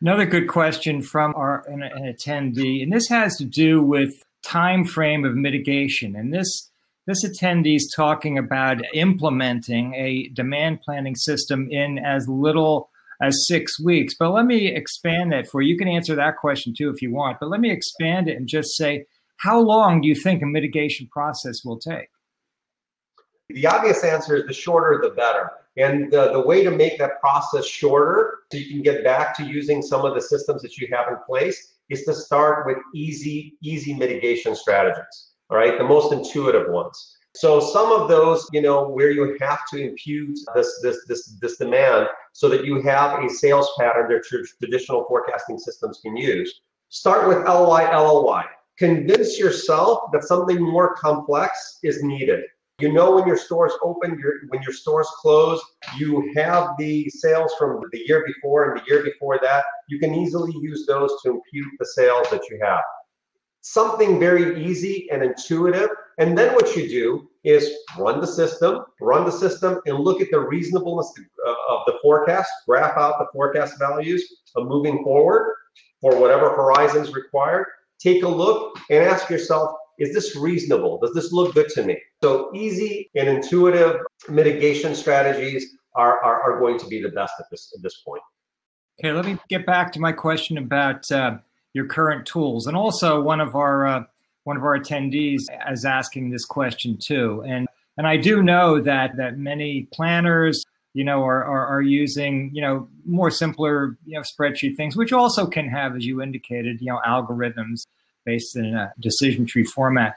Another 0.00 0.26
good 0.26 0.48
question 0.48 1.02
from 1.02 1.34
our 1.34 1.68
an, 1.68 1.82
an 1.82 2.12
attendee, 2.12 2.82
and 2.82 2.92
this 2.92 3.08
has 3.08 3.36
to 3.38 3.44
do 3.44 3.82
with 3.82 4.22
time 4.44 4.84
frame 4.84 5.24
of 5.24 5.34
mitigation. 5.34 6.14
And 6.14 6.32
this 6.32 6.70
this 7.06 7.24
attendee 7.24 7.76
is 7.76 7.92
talking 7.96 8.38
about 8.38 8.78
implementing 8.94 9.94
a 9.94 10.28
demand 10.34 10.82
planning 10.82 11.16
system 11.16 11.68
in 11.70 11.98
as 11.98 12.28
little 12.28 12.90
as 13.20 13.46
six 13.46 13.80
weeks. 13.80 14.14
But 14.18 14.30
let 14.30 14.46
me 14.46 14.66
expand 14.68 15.32
that 15.32 15.48
for 15.48 15.60
you. 15.60 15.72
You 15.72 15.78
can 15.78 15.88
answer 15.88 16.14
that 16.14 16.36
question 16.36 16.74
too 16.76 16.90
if 16.90 17.02
you 17.02 17.12
want. 17.12 17.38
But 17.40 17.50
let 17.50 17.60
me 17.60 17.70
expand 17.70 18.28
it 18.28 18.36
and 18.36 18.48
just 18.48 18.76
say, 18.76 19.04
how 19.38 19.60
long 19.60 20.00
do 20.00 20.08
you 20.08 20.14
think 20.14 20.42
a 20.42 20.46
mitigation 20.46 21.08
process 21.08 21.64
will 21.64 21.78
take? 21.78 22.08
The 23.50 23.66
obvious 23.66 24.04
answer 24.04 24.36
is 24.36 24.46
the 24.46 24.52
shorter 24.52 25.00
the 25.02 25.14
better. 25.14 25.50
And 25.76 26.10
the, 26.10 26.32
the 26.32 26.40
way 26.40 26.64
to 26.64 26.70
make 26.70 26.98
that 26.98 27.20
process 27.20 27.64
shorter 27.64 28.40
so 28.50 28.58
you 28.58 28.68
can 28.68 28.82
get 28.82 29.04
back 29.04 29.36
to 29.36 29.44
using 29.44 29.80
some 29.80 30.04
of 30.04 30.14
the 30.14 30.20
systems 30.20 30.60
that 30.62 30.76
you 30.76 30.88
have 30.92 31.06
in 31.08 31.16
place 31.26 31.74
is 31.88 32.04
to 32.04 32.14
start 32.14 32.66
with 32.66 32.78
easy, 32.94 33.56
easy 33.62 33.94
mitigation 33.94 34.56
strategies. 34.56 35.30
All 35.50 35.56
right, 35.56 35.78
the 35.78 35.84
most 35.84 36.12
intuitive 36.12 36.68
ones. 36.68 37.16
So 37.34 37.60
some 37.60 37.92
of 37.92 38.08
those, 38.08 38.46
you 38.52 38.60
know, 38.60 38.88
where 38.88 39.12
you 39.12 39.36
have 39.40 39.60
to 39.72 39.78
impute 39.78 40.38
this 40.54 40.80
this 40.82 40.98
this 41.06 41.26
this 41.40 41.56
demand 41.56 42.08
so 42.38 42.48
that 42.48 42.64
you 42.64 42.80
have 42.80 43.20
a 43.20 43.28
sales 43.28 43.68
pattern 43.76 44.08
that 44.08 44.30
your 44.30 44.44
traditional 44.60 45.04
forecasting 45.08 45.58
systems 45.58 45.98
can 46.00 46.16
use. 46.16 46.60
Start 46.88 47.26
with 47.26 47.38
LY 47.38 47.86
LLY. 47.86 48.44
Convince 48.78 49.40
yourself 49.40 50.12
that 50.12 50.22
something 50.22 50.62
more 50.62 50.94
complex 50.94 51.80
is 51.82 52.00
needed. 52.04 52.44
You 52.78 52.92
know 52.92 53.16
when 53.16 53.26
your 53.26 53.36
stores 53.36 53.72
open, 53.82 54.20
your, 54.20 54.34
when 54.50 54.62
your 54.62 54.72
stores 54.72 55.08
close, 55.20 55.60
you 55.98 56.32
have 56.36 56.76
the 56.78 57.10
sales 57.10 57.50
from 57.58 57.82
the 57.90 58.04
year 58.06 58.24
before 58.24 58.70
and 58.70 58.80
the 58.80 58.84
year 58.88 59.02
before 59.02 59.40
that. 59.42 59.64
You 59.88 59.98
can 59.98 60.14
easily 60.14 60.54
use 60.60 60.86
those 60.86 61.10
to 61.24 61.30
impute 61.30 61.72
the 61.80 61.86
sales 61.86 62.28
that 62.30 62.48
you 62.48 62.60
have. 62.62 62.84
Something 63.62 64.20
very 64.20 64.64
easy 64.64 65.08
and 65.10 65.24
intuitive. 65.24 65.88
And 66.18 66.38
then 66.38 66.54
what 66.54 66.76
you 66.76 66.88
do 66.88 67.28
is 67.48 67.70
run 67.98 68.20
the 68.20 68.26
system, 68.26 68.84
run 69.00 69.24
the 69.24 69.32
system, 69.32 69.80
and 69.86 69.98
look 69.98 70.20
at 70.20 70.28
the 70.30 70.38
reasonableness 70.38 71.12
of 71.70 71.80
the 71.86 71.94
forecast, 72.02 72.50
graph 72.66 72.96
out 72.98 73.18
the 73.18 73.26
forecast 73.32 73.78
values 73.78 74.22
of 74.56 74.66
moving 74.66 75.02
forward 75.02 75.54
for 76.00 76.20
whatever 76.20 76.50
horizons 76.50 77.14
required. 77.14 77.66
Take 77.98 78.22
a 78.22 78.28
look 78.28 78.78
and 78.90 79.02
ask 79.02 79.30
yourself, 79.30 79.76
is 79.98 80.14
this 80.14 80.36
reasonable? 80.36 81.00
Does 81.00 81.14
this 81.14 81.32
look 81.32 81.54
good 81.54 81.68
to 81.70 81.82
me? 81.84 81.98
So 82.22 82.50
easy 82.54 83.10
and 83.16 83.28
intuitive 83.28 83.96
mitigation 84.28 84.94
strategies 84.94 85.76
are, 85.94 86.22
are, 86.22 86.42
are 86.42 86.60
going 86.60 86.78
to 86.78 86.86
be 86.86 87.02
the 87.02 87.08
best 87.08 87.32
at 87.40 87.46
this, 87.50 87.72
at 87.74 87.82
this 87.82 88.02
point. 88.06 88.22
Okay, 89.00 89.12
let 89.12 89.24
me 89.24 89.38
get 89.48 89.64
back 89.64 89.90
to 89.92 90.00
my 90.00 90.12
question 90.12 90.58
about 90.58 91.10
uh, 91.10 91.38
your 91.72 91.86
current 91.86 92.26
tools. 92.26 92.66
And 92.66 92.76
also 92.76 93.20
one 93.20 93.40
of 93.40 93.56
our 93.56 93.86
uh, 93.86 94.02
one 94.48 94.56
of 94.56 94.64
our 94.64 94.78
attendees 94.78 95.42
is 95.70 95.84
asking 95.84 96.30
this 96.30 96.46
question 96.46 96.96
too. 96.96 97.44
And 97.46 97.68
and 97.98 98.06
I 98.06 98.16
do 98.16 98.42
know 98.42 98.80
that 98.80 99.18
that 99.18 99.36
many 99.36 99.86
planners, 99.92 100.64
you 100.94 101.04
know, 101.04 101.22
are, 101.22 101.44
are, 101.44 101.66
are 101.66 101.82
using, 101.82 102.50
you 102.54 102.62
know, 102.62 102.88
more 103.04 103.30
simpler, 103.30 103.98
you 104.06 104.14
know, 104.14 104.22
spreadsheet 104.22 104.74
things, 104.74 104.96
which 104.96 105.12
also 105.12 105.46
can 105.46 105.68
have, 105.68 105.96
as 105.96 106.06
you 106.06 106.22
indicated, 106.22 106.80
you 106.80 106.90
know, 106.90 106.98
algorithms 107.06 107.82
based 108.24 108.56
in 108.56 108.74
a 108.74 108.90
decision 108.98 109.44
tree 109.44 109.64
format. 109.64 110.16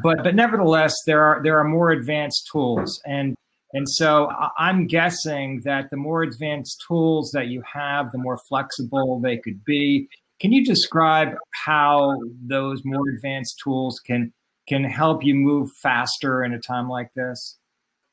But 0.00 0.22
but 0.22 0.36
nevertheless, 0.36 0.94
there 1.04 1.24
are 1.24 1.42
there 1.42 1.58
are 1.58 1.64
more 1.64 1.90
advanced 1.90 2.48
tools, 2.52 3.02
and 3.04 3.34
and 3.72 3.88
so 3.88 4.30
I'm 4.58 4.86
guessing 4.86 5.62
that 5.64 5.90
the 5.90 5.96
more 5.96 6.22
advanced 6.22 6.84
tools 6.86 7.32
that 7.32 7.48
you 7.48 7.64
have, 7.74 8.12
the 8.12 8.18
more 8.18 8.38
flexible 8.48 9.18
they 9.18 9.38
could 9.38 9.64
be. 9.64 10.08
Can 10.42 10.50
you 10.50 10.64
describe 10.64 11.36
how 11.52 12.18
those 12.44 12.82
more 12.84 13.08
advanced 13.14 13.60
tools 13.62 14.00
can 14.00 14.32
can 14.68 14.82
help 14.82 15.24
you 15.24 15.36
move 15.36 15.70
faster 15.80 16.42
in 16.42 16.52
a 16.52 16.58
time 16.58 16.88
like 16.88 17.10
this? 17.14 17.58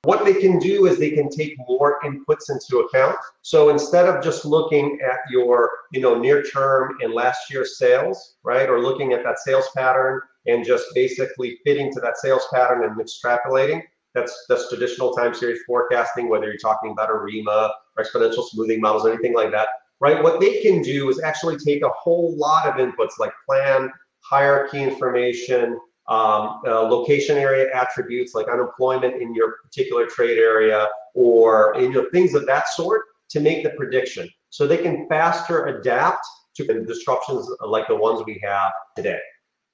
What 0.04 0.26
they 0.26 0.36
can 0.36 0.60
do 0.60 0.86
is 0.86 1.00
they 1.00 1.10
can 1.10 1.30
take 1.30 1.56
more 1.68 2.00
inputs 2.06 2.52
into 2.52 2.86
account. 2.86 3.18
So 3.42 3.70
instead 3.70 4.06
of 4.06 4.24
just 4.24 4.46
looking 4.46 5.00
at 5.04 5.18
your, 5.32 5.72
you 5.92 6.02
know, 6.02 6.20
near 6.20 6.44
term 6.44 6.98
and 7.02 7.14
last 7.14 7.52
year's 7.52 7.80
sales, 7.80 8.36
right, 8.44 8.70
or 8.70 8.80
looking 8.80 9.12
at 9.14 9.24
that 9.24 9.40
sales 9.40 9.68
pattern 9.76 10.22
and 10.46 10.64
just 10.64 10.86
basically 10.94 11.58
fitting 11.66 11.92
to 11.94 12.00
that 12.00 12.20
sales 12.20 12.44
pattern 12.54 12.84
and 12.84 12.96
extrapolating, 13.02 13.82
that's 14.14 14.46
that's 14.48 14.70
traditional 14.70 15.14
time 15.14 15.34
series 15.34 15.62
forecasting, 15.66 16.30
whether 16.30 16.46
you're 16.46 16.58
talking 16.58 16.92
about 16.92 17.10
ARIMA 17.10 17.74
or 17.98 18.04
exponential 18.04 18.48
smoothing 18.50 18.80
models, 18.82 19.04
or 19.04 19.12
anything 19.12 19.34
like 19.34 19.52
that, 19.52 19.68
right? 20.00 20.22
What 20.22 20.40
they 20.40 20.62
can 20.62 20.82
do 20.82 21.10
is 21.10 21.22
actually 21.22 21.58
take 21.58 21.84
a 21.84 21.90
whole 21.90 22.36
lot 22.38 22.68
of 22.68 22.76
inputs 22.76 23.20
like 23.20 23.32
plan, 23.48 23.92
hierarchy 24.22 24.82
information, 24.82 25.80
um, 26.10 26.62
uh, 26.66 26.82
location 26.82 27.38
area 27.38 27.74
attributes 27.74 28.34
like 28.34 28.48
unemployment 28.50 29.22
in 29.22 29.34
your 29.36 29.58
particular 29.64 30.08
trade 30.08 30.40
area 30.40 30.88
or 31.14 31.76
you 31.80 31.92
know 31.92 32.08
things 32.12 32.34
of 32.34 32.48
that 32.48 32.68
sort 32.70 33.04
to 33.30 33.40
make 33.40 33.64
the 33.64 33.70
prediction 33.72 34.28
so 34.50 34.66
they 34.66 34.78
can 34.78 35.08
faster 35.08 35.68
adapt 35.68 36.26
to 36.56 36.84
disruptions 36.84 37.48
like 37.62 37.88
the 37.88 37.96
ones 37.96 38.24
we 38.26 38.42
have 38.44 38.72
today 38.96 39.20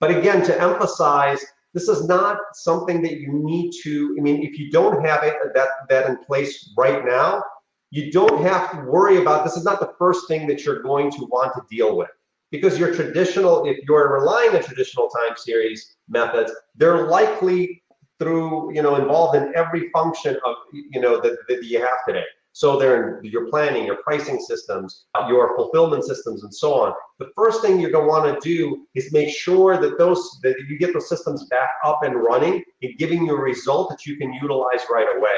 but 0.01 0.11
again 0.11 0.43
to 0.43 0.61
emphasize 0.61 1.39
this 1.73 1.87
is 1.87 2.05
not 2.05 2.37
something 2.53 3.01
that 3.01 3.13
you 3.13 3.31
need 3.31 3.71
to 3.81 4.13
i 4.19 4.21
mean 4.21 4.43
if 4.43 4.59
you 4.59 4.69
don't 4.69 5.05
have 5.05 5.23
it 5.23 5.35
that 5.53 5.69
that 5.87 6.09
in 6.09 6.17
place 6.25 6.73
right 6.77 7.05
now 7.05 7.41
you 7.91 8.11
don't 8.11 8.41
have 8.41 8.71
to 8.71 8.77
worry 8.89 9.21
about 9.21 9.43
this 9.43 9.55
is 9.55 9.63
not 9.63 9.79
the 9.79 9.93
first 9.97 10.27
thing 10.27 10.47
that 10.47 10.65
you're 10.65 10.81
going 10.81 11.11
to 11.11 11.25
want 11.31 11.53
to 11.53 11.61
deal 11.69 11.95
with 11.95 12.09
because 12.51 12.79
your 12.79 12.93
traditional, 12.93 13.65
if 13.65 13.77
you're 13.87 14.13
relying 14.13 14.55
on 14.55 14.63
traditional 14.63 15.09
time 15.09 15.35
series 15.35 15.97
methods, 16.07 16.51
they're 16.75 17.07
likely 17.07 17.83
through, 18.19 18.73
you 18.73 18.81
know, 18.81 18.95
involved 18.95 19.35
in 19.35 19.51
every 19.55 19.89
function 19.89 20.37
of, 20.45 20.55
you 20.73 21.01
know, 21.01 21.19
that, 21.19 21.37
that 21.47 21.63
you 21.63 21.79
have 21.79 21.97
today. 22.07 22.23
So 22.53 22.79
they're 22.79 23.19
in 23.19 23.25
your 23.25 23.49
planning, 23.49 23.85
your 23.85 23.97
pricing 23.97 24.39
systems, 24.39 25.07
your 25.27 25.57
fulfillment 25.57 26.05
systems, 26.05 26.43
and 26.43 26.55
so 26.55 26.73
on. 26.73 26.93
The 27.19 27.27
first 27.35 27.61
thing 27.61 27.81
you're 27.81 27.91
going 27.91 28.05
to 28.05 28.09
want 28.09 28.41
to 28.41 28.49
do 28.49 28.87
is 28.95 29.11
make 29.11 29.35
sure 29.35 29.77
that 29.77 29.97
those 29.97 30.39
that 30.41 30.55
you 30.69 30.77
get 30.77 30.93
those 30.93 31.09
systems 31.09 31.47
back 31.47 31.69
up 31.83 32.03
and 32.03 32.15
running 32.15 32.63
and 32.81 32.97
giving 32.97 33.25
you 33.25 33.35
a 33.35 33.41
result 33.41 33.89
that 33.89 34.05
you 34.05 34.15
can 34.15 34.31
utilize 34.31 34.85
right 34.89 35.17
away. 35.17 35.35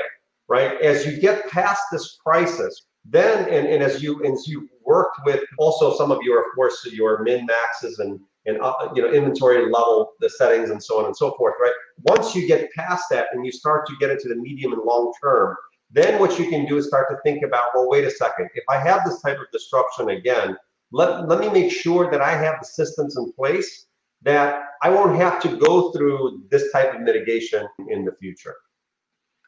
Right? 0.50 0.80
As 0.82 1.06
you 1.06 1.20
get 1.20 1.50
past 1.50 1.84
this 1.92 2.18
crisis, 2.24 2.88
then 3.10 3.48
and, 3.50 3.68
and 3.68 3.82
as 3.82 4.04
you 4.04 4.24
as 4.26 4.48
you 4.48 4.68
worked 4.86 5.20
with 5.26 5.44
also 5.58 5.96
some 5.96 6.12
of 6.12 6.20
your 6.24 6.40
of 6.40 6.46
course 6.56 6.86
your 6.92 7.24
min 7.24 7.46
maxes 7.46 8.00
and 8.00 8.20
and 8.46 8.60
uh, 8.62 8.90
you 8.96 9.02
know 9.02 9.12
inventory 9.12 9.66
level 9.72 10.14
the 10.20 10.30
settings 10.30 10.70
and 10.70 10.82
so 10.84 11.00
on 11.00 11.06
and 11.06 11.16
so 11.16 11.32
forth 11.38 11.56
right? 11.62 11.74
Once 12.04 12.36
you 12.36 12.48
get 12.48 12.72
past 12.74 13.06
that 13.12 13.28
and 13.32 13.46
you 13.46 13.52
start 13.52 13.88
to 13.88 13.94
get 14.00 14.10
into 14.10 14.28
the 14.28 14.36
medium 14.36 14.74
and 14.74 14.82
long 14.84 15.14
term 15.22 15.56
then 15.90 16.20
what 16.20 16.38
you 16.38 16.50
can 16.50 16.66
do 16.66 16.78
is 16.78 16.88
start 16.88 17.08
to 17.10 17.18
think 17.24 17.44
about 17.44 17.70
well 17.74 17.90
wait 17.90 18.04
a 18.04 18.12
second. 18.12 18.50
If 18.56 18.64
i 18.70 18.78
have 18.78 19.06
this 19.06 19.22
type 19.22 19.38
of 19.38 19.46
disruption 19.54 20.10
again 20.10 20.58
let, 20.92 21.28
let 21.28 21.40
me 21.40 21.50
make 21.50 21.72
sure 21.72 22.10
that 22.12 22.22
i 22.22 22.32
have 22.32 22.56
the 22.60 22.68
systems 22.68 23.18
in 23.18 23.32
place 23.34 23.86
that 24.22 24.64
i 24.82 24.90
won't 24.90 25.16
have 25.16 25.42
to 25.42 25.58
go 25.58 25.92
through 25.92 26.44
this 26.50 26.72
type 26.72 26.94
of 26.94 27.02
mitigation 27.02 27.68
in 27.90 28.04
the 28.04 28.14
future 28.20 28.56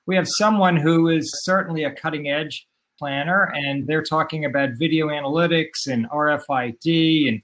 we 0.09 0.15
have 0.15 0.27
someone 0.27 0.75
who 0.75 1.07
is 1.07 1.31
certainly 1.43 1.83
a 1.83 1.91
cutting 1.91 2.29
edge 2.29 2.67
planner, 2.97 3.51
and 3.53 3.85
they're 3.85 4.01
talking 4.01 4.43
about 4.43 4.69
video 4.79 5.09
analytics 5.09 5.85
and 5.85 6.09
RFID 6.09 7.29
and 7.29 7.41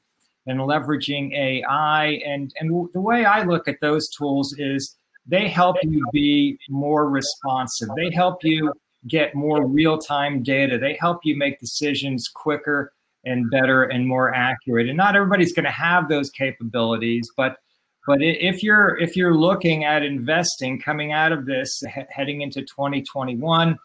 and 0.47 0.60
leveraging 0.62 1.32
AI. 1.38 2.19
And 2.25 2.51
and 2.60 2.89
the 2.91 3.01
way 3.01 3.23
I 3.23 3.43
look 3.43 3.67
at 3.67 3.75
those 3.82 4.10
tools 4.10 4.56
is 4.58 4.97
they 5.28 5.47
help 5.47 5.75
you 5.84 6.04
be 6.12 6.58
more 6.67 7.08
responsive. 7.08 7.89
They 7.95 8.10
help 8.10 8.43
you 8.43 8.73
get 9.08 9.36
more 9.36 9.67
real 9.67 9.99
time 9.99 10.41
data. 10.41 10.80
They 10.80 10.97
help 10.99 11.19
you 11.23 11.38
make 11.38 11.60
decisions 11.60 12.28
quicker 12.34 12.91
and 13.25 13.47
better 13.51 13.84
and 13.84 14.08
more 14.08 14.34
accurate. 14.34 14.88
And 14.88 14.97
not 14.97 15.15
everybody's 15.15 15.54
going 15.54 15.65
to 15.65 15.71
have 15.71 16.10
those 16.10 16.32
capabilities, 16.32 17.30
but 17.38 17.58
but 18.08 18.20
if 18.22 18.62
you're 18.62 18.98
if 18.98 19.15
you're 19.15 19.36
looking 19.36 19.84
at 19.84 20.04
investing 20.04 20.80
coming 20.80 21.12
out 21.12 21.32
of 21.32 21.46
this 21.46 21.82
heading 22.10 22.41
into 22.41 22.62
2021 22.62 23.78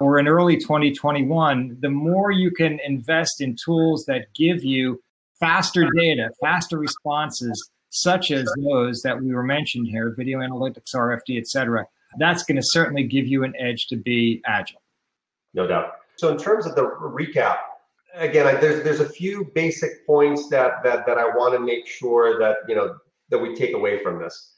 or 0.00 0.18
in 0.18 0.26
early 0.26 0.56
2021, 0.56 1.76
the 1.80 1.90
more 1.90 2.30
you 2.30 2.50
can 2.50 2.80
invest 2.84 3.40
in 3.40 3.54
tools 3.62 4.04
that 4.06 4.26
give 4.34 4.64
you 4.64 5.00
faster 5.38 5.86
data, 5.96 6.30
faster 6.40 6.78
responses, 6.78 7.70
such 7.90 8.30
as 8.30 8.50
those 8.70 9.02
that 9.02 9.20
we 9.20 9.34
were 9.34 9.42
mentioned 9.42 9.86
here, 9.88 10.14
video 10.16 10.38
analytics, 10.38 10.94
RFD, 10.94 11.38
et 11.38 11.46
cetera, 11.46 11.84
that's 12.18 12.44
going 12.44 12.56
to 12.56 12.62
certainly 12.64 13.04
give 13.04 13.26
you 13.26 13.44
an 13.44 13.52
edge 13.58 13.86
to 13.88 13.96
be 13.96 14.42
agile. 14.46 14.82
No 15.54 15.66
doubt. 15.66 15.92
So 16.16 16.30
in 16.30 16.38
terms 16.38 16.66
of 16.66 16.74
the 16.74 16.82
recap, 16.82 17.56
again, 18.14 18.46
I, 18.46 18.54
there's 18.54 18.82
there's 18.84 19.00
a 19.00 19.08
few 19.08 19.50
basic 19.54 20.06
points 20.06 20.48
that 20.48 20.82
that 20.82 21.06
that 21.06 21.18
I 21.18 21.24
want 21.24 21.54
to 21.54 21.60
make 21.60 21.86
sure 21.86 22.38
that 22.38 22.56
you 22.68 22.74
know 22.74 22.96
that 23.30 23.38
we 23.38 23.54
take 23.54 23.74
away 23.74 24.02
from 24.02 24.18
this. 24.18 24.54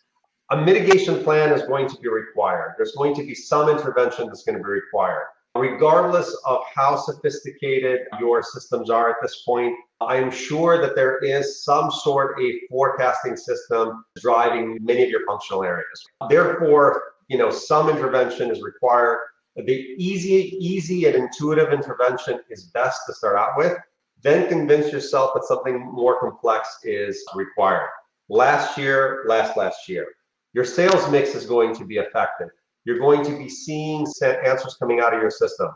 A 0.50 0.56
mitigation 0.56 1.22
plan 1.22 1.52
is 1.52 1.62
going 1.62 1.88
to 1.88 1.96
be 1.98 2.08
required. 2.08 2.74
There's 2.76 2.92
going 2.92 3.14
to 3.14 3.22
be 3.22 3.34
some 3.34 3.70
intervention 3.70 4.26
that's 4.26 4.42
going 4.42 4.58
to 4.58 4.62
be 4.62 4.70
required. 4.70 5.26
Regardless 5.54 6.34
of 6.46 6.62
how 6.74 6.96
sophisticated 6.96 8.00
your 8.18 8.42
systems 8.42 8.88
are 8.90 9.10
at 9.10 9.16
this 9.20 9.42
point, 9.42 9.74
I 10.00 10.16
am 10.16 10.30
sure 10.30 10.80
that 10.80 10.96
there 10.96 11.18
is 11.18 11.62
some 11.62 11.90
sort 11.90 12.38
of 12.40 12.46
forecasting 12.70 13.36
system 13.36 14.04
driving 14.16 14.78
many 14.80 15.02
of 15.02 15.10
your 15.10 15.26
functional 15.26 15.62
areas. 15.62 16.04
Therefore, 16.28 17.02
you 17.28 17.38
know, 17.38 17.50
some 17.50 17.88
intervention 17.88 18.50
is 18.50 18.62
required. 18.62 19.20
The 19.56 19.94
easy, 19.98 20.56
easy 20.58 21.06
and 21.06 21.14
intuitive 21.14 21.72
intervention 21.72 22.40
is 22.48 22.64
best 22.64 23.02
to 23.06 23.14
start 23.14 23.36
out 23.36 23.56
with. 23.56 23.76
Then 24.22 24.48
convince 24.48 24.92
yourself 24.92 25.32
that 25.34 25.44
something 25.44 25.80
more 25.80 26.18
complex 26.18 26.78
is 26.84 27.24
required. 27.34 27.88
Last 28.28 28.78
year, 28.78 29.24
last 29.26 29.56
last 29.56 29.88
year. 29.88 30.06
Your 30.54 30.64
sales 30.64 31.10
mix 31.10 31.34
is 31.34 31.46
going 31.46 31.74
to 31.76 31.84
be 31.84 31.98
affected. 31.98 32.48
You're 32.84 32.98
going 32.98 33.24
to 33.24 33.36
be 33.36 33.48
seeing 33.48 34.06
answers 34.22 34.76
coming 34.78 35.00
out 35.00 35.14
of 35.14 35.20
your 35.20 35.30
system. 35.30 35.68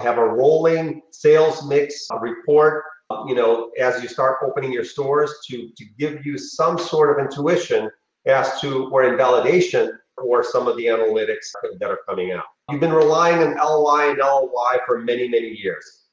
have 0.00 0.18
a 0.18 0.24
rolling 0.24 1.02
sales 1.10 1.66
mix 1.66 2.06
report, 2.20 2.84
you 3.26 3.34
know, 3.34 3.70
as 3.78 4.02
you 4.02 4.08
start 4.08 4.38
opening 4.42 4.72
your 4.72 4.84
stores 4.84 5.32
to, 5.48 5.68
to 5.76 5.84
give 5.98 6.24
you 6.24 6.38
some 6.38 6.78
sort 6.78 7.18
of 7.18 7.24
intuition 7.24 7.90
as 8.26 8.60
to, 8.60 8.88
or 8.90 9.04
invalidation 9.04 9.98
for 10.20 10.42
some 10.42 10.68
of 10.68 10.76
the 10.76 10.86
analytics 10.86 11.50
that 11.80 11.90
are 11.90 12.00
coming 12.08 12.32
out. 12.32 12.44
You've 12.70 12.80
been 12.80 12.92
relying 12.92 13.42
on 13.42 13.56
LY 13.56 14.06
and 14.06 14.18
LY 14.18 14.78
for 14.86 15.00
many, 15.00 15.28
many 15.28 15.48
years. 15.48 16.06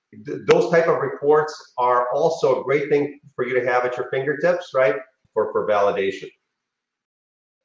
Those 0.48 0.70
type 0.72 0.88
of 0.88 1.00
reports 1.00 1.74
are 1.78 2.08
also 2.14 2.60
a 2.60 2.64
great 2.64 2.90
thing 2.90 3.20
for 3.36 3.48
you 3.48 3.54
to 3.60 3.66
have 3.66 3.86
at 3.86 3.96
your 3.96 4.10
fingertips, 4.10 4.72
right? 4.74 4.96
For, 5.34 5.52
for 5.54 5.68
validation. 5.68 6.30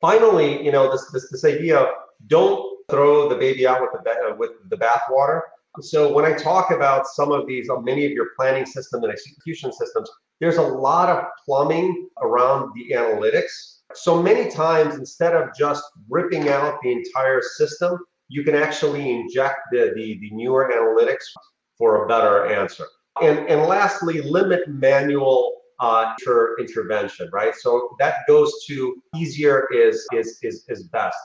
Finally, 0.01 0.65
you 0.65 0.71
know, 0.71 0.91
this, 0.91 1.11
this, 1.11 1.31
this 1.31 1.45
idea 1.45 1.79
of 1.79 1.89
don't 2.29 2.79
throw 2.89 3.29
the 3.29 3.35
baby 3.35 3.67
out 3.67 3.81
with 3.81 3.91
the, 4.05 4.11
uh, 4.11 4.37
with 4.37 4.51
the 4.69 4.77
bathwater. 4.77 5.41
So 5.81 6.13
when 6.13 6.25
I 6.25 6.33
talk 6.33 6.71
about 6.71 7.07
some 7.07 7.33
of 7.33 7.47
these, 7.47 7.69
uh, 7.69 7.81
many 7.81 8.07
of 8.07 8.13
your 8.13 8.29
planning 8.39 8.65
systems 8.65 9.03
and 9.03 9.13
execution 9.13 9.73
systems, 9.73 10.09
there's 10.41 10.59
a 10.59 10.63
lot 10.63 11.09
of 11.09 11.25
plumbing 11.45 12.09
around 12.23 12.71
the 12.75 12.95
analytics. 12.95 13.81
So 13.95 14.23
many 14.23 14.51
times, 14.51 14.95
instead 14.97 15.35
of 15.35 15.49
just 15.59 15.83
ripping 16.09 16.49
out 16.49 16.79
the 16.83 16.93
entire 16.93 17.43
system, 17.43 17.99
you 18.29 18.45
can 18.45 18.55
actually 18.55 19.11
inject 19.11 19.59
the, 19.73 19.93
the, 19.95 20.19
the 20.21 20.31
newer 20.33 20.71
analytics 20.73 21.25
for 21.79 22.05
a 22.05 22.09
better 22.09 22.47
answer. 22.47 22.85
And, 23.23 23.41
and 23.49 23.63
lastly, 23.63 24.21
limit 24.21 24.69
manual 24.69 25.56
uh, 25.81 26.15
inter- 26.19 26.57
intervention, 26.59 27.29
right? 27.33 27.55
So 27.55 27.97
that 27.99 28.19
goes 28.27 28.53
to 28.69 28.97
easier 29.15 29.67
is, 29.75 30.07
is, 30.13 30.39
is, 30.43 30.65
is 30.69 30.85
best. 30.85 31.17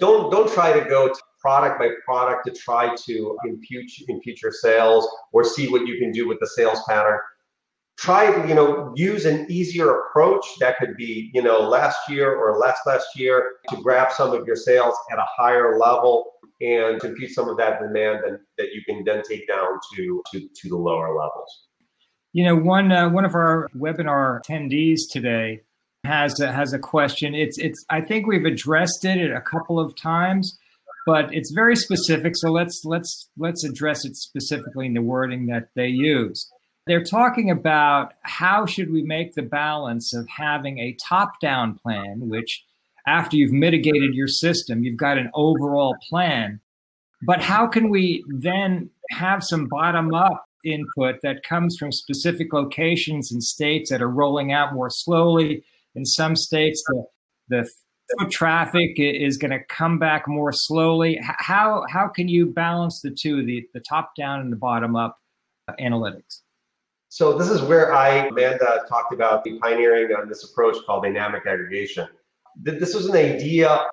Don't, 0.00 0.30
don't 0.30 0.52
try 0.52 0.72
to 0.78 0.88
go 0.88 1.08
to 1.08 1.20
product 1.40 1.78
by 1.78 1.90
product 2.04 2.46
to 2.46 2.52
try 2.52 2.94
to 3.06 3.38
impute, 3.44 3.90
in 4.08 4.20
future 4.20 4.52
sales 4.52 5.08
or 5.32 5.44
see 5.44 5.68
what 5.68 5.86
you 5.86 5.98
can 5.98 6.12
do 6.12 6.26
with 6.28 6.38
the 6.40 6.46
sales 6.46 6.80
pattern 6.88 7.18
try 7.98 8.46
you 8.46 8.54
know 8.54 8.92
use 8.94 9.26
an 9.26 9.44
easier 9.50 10.00
approach 10.00 10.44
that 10.60 10.78
could 10.78 10.96
be 10.96 11.30
you 11.34 11.42
know 11.42 11.60
last 11.60 12.08
year 12.08 12.36
or 12.36 12.56
last 12.58 12.80
last 12.86 13.06
year 13.16 13.54
to 13.68 13.76
grab 13.82 14.12
some 14.12 14.32
of 14.32 14.46
your 14.46 14.56
sales 14.56 14.94
at 15.10 15.18
a 15.18 15.26
higher 15.36 15.78
level 15.78 16.32
and 16.60 17.00
compute 17.00 17.30
some 17.30 17.48
of 17.48 17.56
that 17.56 17.80
demand 17.80 18.24
and 18.24 18.38
that 18.56 18.68
you 18.72 18.82
can 18.86 19.02
then 19.04 19.22
take 19.28 19.46
down 19.48 19.78
to 19.94 20.22
to, 20.32 20.48
to 20.54 20.68
the 20.68 20.76
lower 20.76 21.08
levels 21.08 21.67
you 22.32 22.44
know 22.44 22.56
one 22.56 22.92
uh, 22.92 23.08
one 23.08 23.24
of 23.24 23.34
our 23.34 23.68
webinar 23.76 24.40
attendees 24.40 25.00
today 25.10 25.60
has 26.04 26.40
a, 26.40 26.52
has 26.52 26.72
a 26.72 26.78
question 26.78 27.34
it's 27.34 27.58
it's 27.58 27.84
i 27.90 28.00
think 28.00 28.26
we've 28.26 28.44
addressed 28.44 29.04
it 29.04 29.30
a 29.30 29.40
couple 29.40 29.78
of 29.80 29.94
times 29.96 30.58
but 31.06 31.32
it's 31.32 31.52
very 31.52 31.76
specific 31.76 32.34
so 32.36 32.50
let's 32.50 32.82
let's 32.84 33.28
let's 33.36 33.64
address 33.64 34.04
it 34.04 34.16
specifically 34.16 34.86
in 34.86 34.94
the 34.94 35.02
wording 35.02 35.46
that 35.46 35.68
they 35.74 35.88
use 35.88 36.48
they're 36.88 37.04
talking 37.04 37.50
about 37.50 38.14
how 38.22 38.64
should 38.64 38.90
we 38.90 39.02
make 39.02 39.34
the 39.34 39.42
balance 39.42 40.14
of 40.14 40.26
having 40.26 40.78
a 40.78 40.96
top-down 41.06 41.78
plan, 41.78 42.30
which 42.30 42.64
after 43.06 43.36
you've 43.36 43.52
mitigated 43.52 44.14
your 44.14 44.26
system, 44.26 44.82
you've 44.82 44.96
got 44.96 45.18
an 45.18 45.30
overall 45.34 45.94
plan. 46.08 46.60
But 47.22 47.42
how 47.42 47.66
can 47.66 47.90
we 47.90 48.24
then 48.28 48.88
have 49.10 49.44
some 49.44 49.66
bottom-up 49.66 50.47
input 50.64 51.16
that 51.22 51.42
comes 51.42 51.76
from 51.76 51.92
specific 51.92 52.52
locations 52.52 53.32
and 53.32 53.42
states 53.42 53.90
that 53.90 54.02
are 54.02 54.10
rolling 54.10 54.52
out 54.52 54.74
more 54.74 54.90
slowly? 54.90 55.64
In 55.94 56.04
some 56.04 56.36
states, 56.36 56.82
the, 56.86 57.04
the 57.48 57.70
foot 58.18 58.30
traffic 58.30 58.92
is 58.96 59.36
going 59.36 59.50
to 59.50 59.64
come 59.68 59.98
back 59.98 60.26
more 60.28 60.52
slowly. 60.52 61.18
How 61.22 61.84
how 61.88 62.08
can 62.08 62.28
you 62.28 62.46
balance 62.46 63.00
the 63.00 63.10
two, 63.10 63.44
the 63.44 63.66
the 63.74 63.80
top 63.80 64.12
down 64.16 64.40
and 64.40 64.52
the 64.52 64.56
bottom 64.56 64.96
up 64.96 65.18
uh, 65.68 65.72
analytics? 65.80 66.42
So 67.10 67.36
this 67.38 67.48
is 67.48 67.62
where 67.62 67.94
I, 67.94 68.26
Amanda 68.26 68.84
talked 68.88 69.14
about 69.14 69.42
the 69.42 69.58
pioneering 69.58 70.14
on 70.14 70.28
this 70.28 70.44
approach 70.44 70.76
called 70.84 71.04
dynamic 71.04 71.46
aggregation. 71.46 72.06
This 72.56 72.94
was 72.94 73.06
an 73.06 73.16
idea 73.16 73.86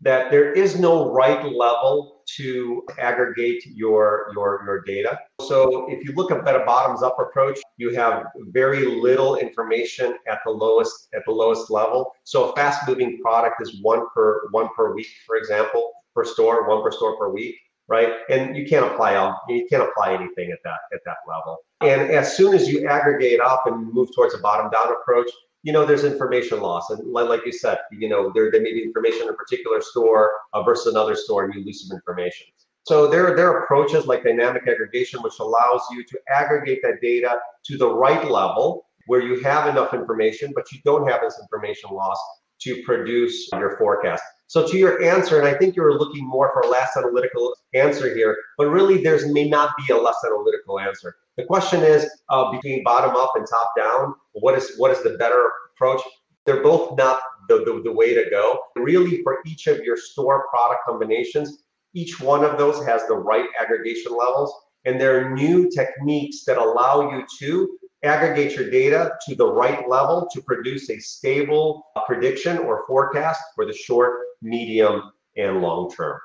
that 0.00 0.30
there 0.30 0.52
is 0.52 0.78
no 0.78 1.12
right 1.12 1.44
level 1.44 2.11
to 2.36 2.82
aggregate 2.98 3.64
your, 3.66 4.30
your, 4.34 4.62
your 4.64 4.82
data. 4.82 5.18
So 5.40 5.86
if 5.90 6.04
you 6.04 6.14
look 6.14 6.30
at 6.30 6.38
a 6.38 6.64
bottoms 6.64 7.02
up 7.02 7.16
approach, 7.18 7.58
you 7.76 7.94
have 7.94 8.26
very 8.48 8.84
little 9.00 9.36
information 9.36 10.16
at 10.28 10.40
the 10.44 10.50
lowest 10.50 11.08
at 11.14 11.22
the 11.26 11.32
lowest 11.32 11.70
level. 11.70 12.12
So 12.24 12.50
a 12.50 12.56
fast 12.56 12.86
moving 12.88 13.20
product 13.20 13.60
is 13.60 13.80
one 13.82 14.06
per 14.14 14.48
one 14.50 14.68
per 14.76 14.94
week, 14.94 15.08
for 15.26 15.36
example, 15.36 15.92
per 16.14 16.24
store, 16.24 16.68
one 16.68 16.82
per 16.82 16.92
store 16.92 17.16
per 17.18 17.30
week 17.30 17.56
right? 17.88 18.10
And 18.30 18.56
you 18.56 18.66
can't 18.66 18.86
apply 18.86 19.16
all, 19.16 19.40
you 19.48 19.66
can't 19.68 19.82
apply 19.82 20.14
anything 20.14 20.50
at 20.50 20.58
that 20.64 20.80
at 20.94 21.00
that 21.04 21.16
level. 21.28 21.58
And 21.80 22.10
as 22.10 22.36
soon 22.36 22.54
as 22.54 22.68
you 22.68 22.88
aggregate 22.88 23.40
up 23.40 23.66
and 23.66 23.92
move 23.92 24.08
towards 24.14 24.34
a 24.34 24.38
bottom 24.38 24.70
down 24.70 24.92
approach, 24.92 25.28
you 25.62 25.72
know 25.72 25.84
there's 25.84 26.04
information 26.04 26.60
loss, 26.60 26.90
and 26.90 27.00
like 27.12 27.46
you 27.46 27.52
said, 27.52 27.78
you 27.92 28.08
know 28.08 28.30
there, 28.34 28.50
there 28.50 28.62
may 28.62 28.72
be 28.72 28.82
information 28.82 29.22
in 29.22 29.28
a 29.28 29.34
particular 29.34 29.80
store 29.80 30.32
uh, 30.52 30.62
versus 30.62 30.92
another 30.92 31.14
store, 31.14 31.44
and 31.44 31.54
you 31.54 31.64
lose 31.64 31.86
some 31.86 31.96
information. 31.96 32.46
So 32.84 33.06
there, 33.06 33.36
there 33.36 33.48
are 33.48 33.62
approaches 33.62 34.06
like 34.06 34.24
dynamic 34.24 34.66
aggregation, 34.66 35.22
which 35.22 35.38
allows 35.38 35.82
you 35.92 36.04
to 36.04 36.18
aggregate 36.28 36.80
that 36.82 37.00
data 37.00 37.36
to 37.66 37.78
the 37.78 37.88
right 37.88 38.28
level 38.28 38.86
where 39.06 39.20
you 39.20 39.40
have 39.42 39.68
enough 39.68 39.94
information, 39.94 40.52
but 40.54 40.70
you 40.72 40.78
don't 40.84 41.08
have 41.08 41.20
this 41.20 41.38
information 41.40 41.90
loss 41.90 42.18
to 42.60 42.82
produce 42.82 43.48
your 43.52 43.76
forecast. 43.76 44.22
So 44.46 44.66
to 44.66 44.76
your 44.76 45.02
answer, 45.02 45.38
and 45.38 45.48
I 45.48 45.54
think 45.54 45.76
you 45.76 45.82
were 45.82 45.94
looking 45.94 46.26
more 46.26 46.50
for 46.52 46.60
a 46.60 46.70
less 46.70 46.90
analytical 46.96 47.54
answer 47.74 48.14
here, 48.14 48.36
but 48.58 48.66
really 48.66 49.02
there's 49.02 49.32
may 49.32 49.48
not 49.48 49.74
be 49.78 49.92
a 49.92 49.96
less 49.96 50.16
analytical 50.26 50.78
answer. 50.78 51.16
The 51.36 51.44
question 51.44 51.82
is 51.82 52.08
uh, 52.28 52.50
between 52.52 52.84
bottom 52.84 53.16
up 53.16 53.32
and 53.36 53.46
top 53.48 53.72
down, 53.76 54.14
what 54.32 54.56
is 54.56 54.74
what 54.76 54.90
is 54.90 55.02
the 55.02 55.16
better 55.18 55.50
approach? 55.74 56.02
They're 56.44 56.62
both 56.62 56.96
not 56.98 57.20
the, 57.48 57.58
the, 57.58 57.80
the 57.84 57.92
way 57.92 58.14
to 58.14 58.28
go. 58.28 58.58
Really, 58.76 59.22
for 59.22 59.38
each 59.46 59.66
of 59.66 59.78
your 59.78 59.96
store 59.96 60.46
product 60.48 60.80
combinations, 60.86 61.62
each 61.94 62.20
one 62.20 62.44
of 62.44 62.58
those 62.58 62.84
has 62.84 63.06
the 63.06 63.16
right 63.16 63.46
aggregation 63.58 64.12
levels. 64.12 64.52
And 64.84 65.00
there 65.00 65.24
are 65.24 65.30
new 65.30 65.70
techniques 65.70 66.44
that 66.44 66.58
allow 66.58 67.10
you 67.12 67.24
to 67.38 67.78
aggregate 68.02 68.56
your 68.56 68.68
data 68.68 69.12
to 69.28 69.34
the 69.36 69.46
right 69.46 69.88
level 69.88 70.28
to 70.32 70.42
produce 70.42 70.90
a 70.90 70.98
stable 70.98 71.86
prediction 72.06 72.58
or 72.58 72.84
forecast 72.86 73.40
for 73.54 73.64
the 73.64 73.72
short, 73.72 74.18
medium, 74.42 75.12
and 75.36 75.62
long 75.62 75.90
term. 75.90 76.18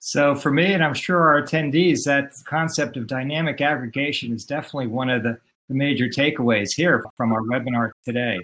So, 0.00 0.34
for 0.34 0.50
me, 0.50 0.72
and 0.74 0.84
I'm 0.84 0.94
sure 0.94 1.20
our 1.20 1.42
attendees, 1.42 2.04
that 2.04 2.32
concept 2.44 2.96
of 2.96 3.06
dynamic 3.06 3.60
aggregation 3.60 4.32
is 4.32 4.44
definitely 4.44 4.86
one 4.86 5.10
of 5.10 5.22
the, 5.22 5.38
the 5.68 5.74
major 5.74 6.06
takeaways 6.06 6.72
here 6.74 7.04
from 7.16 7.32
our 7.32 7.42
webinar 7.42 7.90
today. 8.04 8.38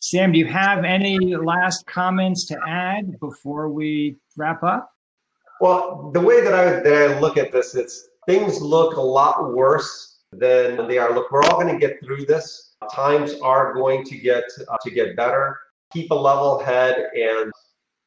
Sam, 0.00 0.30
do 0.30 0.38
you 0.38 0.46
have 0.46 0.84
any 0.84 1.34
last 1.34 1.84
comments 1.86 2.46
to 2.46 2.58
add 2.66 3.18
before 3.18 3.68
we 3.68 4.16
wrap 4.36 4.62
up? 4.62 4.92
Well, 5.60 6.12
the 6.12 6.20
way 6.20 6.40
that 6.40 6.54
I 6.54 6.80
that 6.80 7.10
I 7.10 7.18
look 7.18 7.36
at 7.36 7.50
this, 7.50 7.74
it's 7.74 8.08
things 8.26 8.60
look 8.60 8.96
a 8.96 9.00
lot 9.00 9.52
worse 9.52 10.20
than 10.30 10.86
they 10.86 10.98
are. 10.98 11.12
Look, 11.12 11.32
we're 11.32 11.42
all 11.44 11.60
going 11.60 11.72
to 11.72 11.80
get 11.80 12.00
through 12.04 12.26
this. 12.26 12.76
Times 12.94 13.34
are 13.42 13.74
going 13.74 14.04
to 14.04 14.16
get 14.16 14.44
uh, 14.68 14.76
to 14.84 14.90
get 14.90 15.16
better. 15.16 15.58
Keep 15.92 16.12
a 16.12 16.14
level 16.14 16.60
head, 16.60 17.08
and 17.16 17.50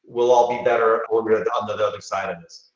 we'll 0.04 0.30
all 0.30 0.48
be 0.48 0.62
better 0.64 1.02
on 1.10 1.24
the, 1.24 1.50
on 1.50 1.66
the 1.66 1.84
other 1.84 2.00
side 2.00 2.30
of 2.30 2.42
this. 2.42 2.70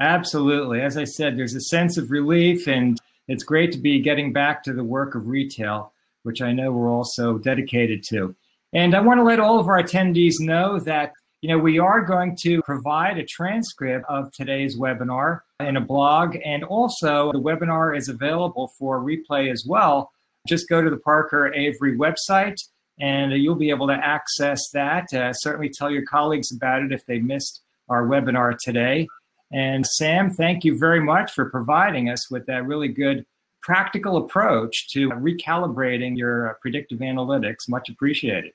Absolutely. 0.00 0.80
As 0.80 0.96
I 0.96 1.04
said, 1.04 1.36
there's 1.36 1.54
a 1.54 1.60
sense 1.60 1.96
of 1.96 2.10
relief, 2.10 2.66
and 2.66 2.98
it's 3.28 3.44
great 3.44 3.72
to 3.72 3.78
be 3.78 4.00
getting 4.00 4.32
back 4.32 4.62
to 4.64 4.72
the 4.72 4.84
work 4.84 5.14
of 5.14 5.28
retail, 5.28 5.92
which 6.22 6.42
I 6.42 6.52
know 6.52 6.72
we're 6.72 6.90
also 6.90 7.38
dedicated 7.38 8.02
to. 8.04 8.34
And 8.72 8.94
I 8.94 9.00
want 9.00 9.18
to 9.18 9.24
let 9.24 9.38
all 9.38 9.58
of 9.58 9.68
our 9.68 9.82
attendees 9.82 10.40
know 10.40 10.78
that 10.80 11.12
you 11.42 11.48
know, 11.48 11.58
we 11.58 11.80
are 11.80 12.00
going 12.00 12.36
to 12.36 12.62
provide 12.62 13.18
a 13.18 13.24
transcript 13.24 14.06
of 14.08 14.30
today's 14.30 14.78
webinar 14.78 15.40
in 15.58 15.76
a 15.76 15.80
blog, 15.80 16.36
and 16.44 16.62
also 16.62 17.32
the 17.32 17.40
webinar 17.40 17.96
is 17.98 18.08
available 18.08 18.72
for 18.78 19.00
replay 19.00 19.50
as 19.50 19.66
well. 19.66 20.12
Just 20.46 20.68
go 20.68 20.80
to 20.80 20.88
the 20.88 20.98
Parker 20.98 21.52
Avery 21.52 21.98
website, 21.98 22.62
and 23.00 23.32
you'll 23.32 23.54
be 23.54 23.70
able 23.70 23.86
to 23.88 23.94
access 23.94 24.70
that. 24.70 25.12
Uh, 25.12 25.32
certainly 25.32 25.68
tell 25.68 25.90
your 25.90 26.04
colleagues 26.04 26.52
about 26.52 26.82
it 26.82 26.92
if 26.92 27.04
they 27.06 27.18
missed 27.18 27.62
our 27.88 28.06
webinar 28.06 28.56
today. 28.58 29.08
And 29.52 29.86
Sam, 29.86 30.30
thank 30.30 30.64
you 30.64 30.78
very 30.78 31.00
much 31.00 31.32
for 31.32 31.50
providing 31.50 32.08
us 32.08 32.30
with 32.30 32.46
that 32.46 32.66
really 32.66 32.88
good 32.88 33.26
practical 33.60 34.16
approach 34.16 34.88
to 34.90 35.10
recalibrating 35.10 36.16
your 36.16 36.58
predictive 36.60 36.98
analytics. 36.98 37.68
Much 37.68 37.88
appreciated. 37.88 38.52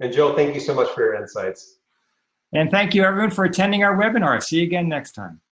And 0.00 0.12
Joe, 0.12 0.34
thank 0.34 0.54
you 0.54 0.60
so 0.60 0.74
much 0.74 0.88
for 0.90 1.02
your 1.02 1.14
insights. 1.14 1.76
And 2.52 2.70
thank 2.70 2.94
you 2.94 3.04
everyone 3.04 3.30
for 3.30 3.44
attending 3.44 3.84
our 3.84 3.96
webinar. 3.96 4.42
See 4.42 4.58
you 4.58 4.64
again 4.64 4.88
next 4.88 5.12
time. 5.12 5.40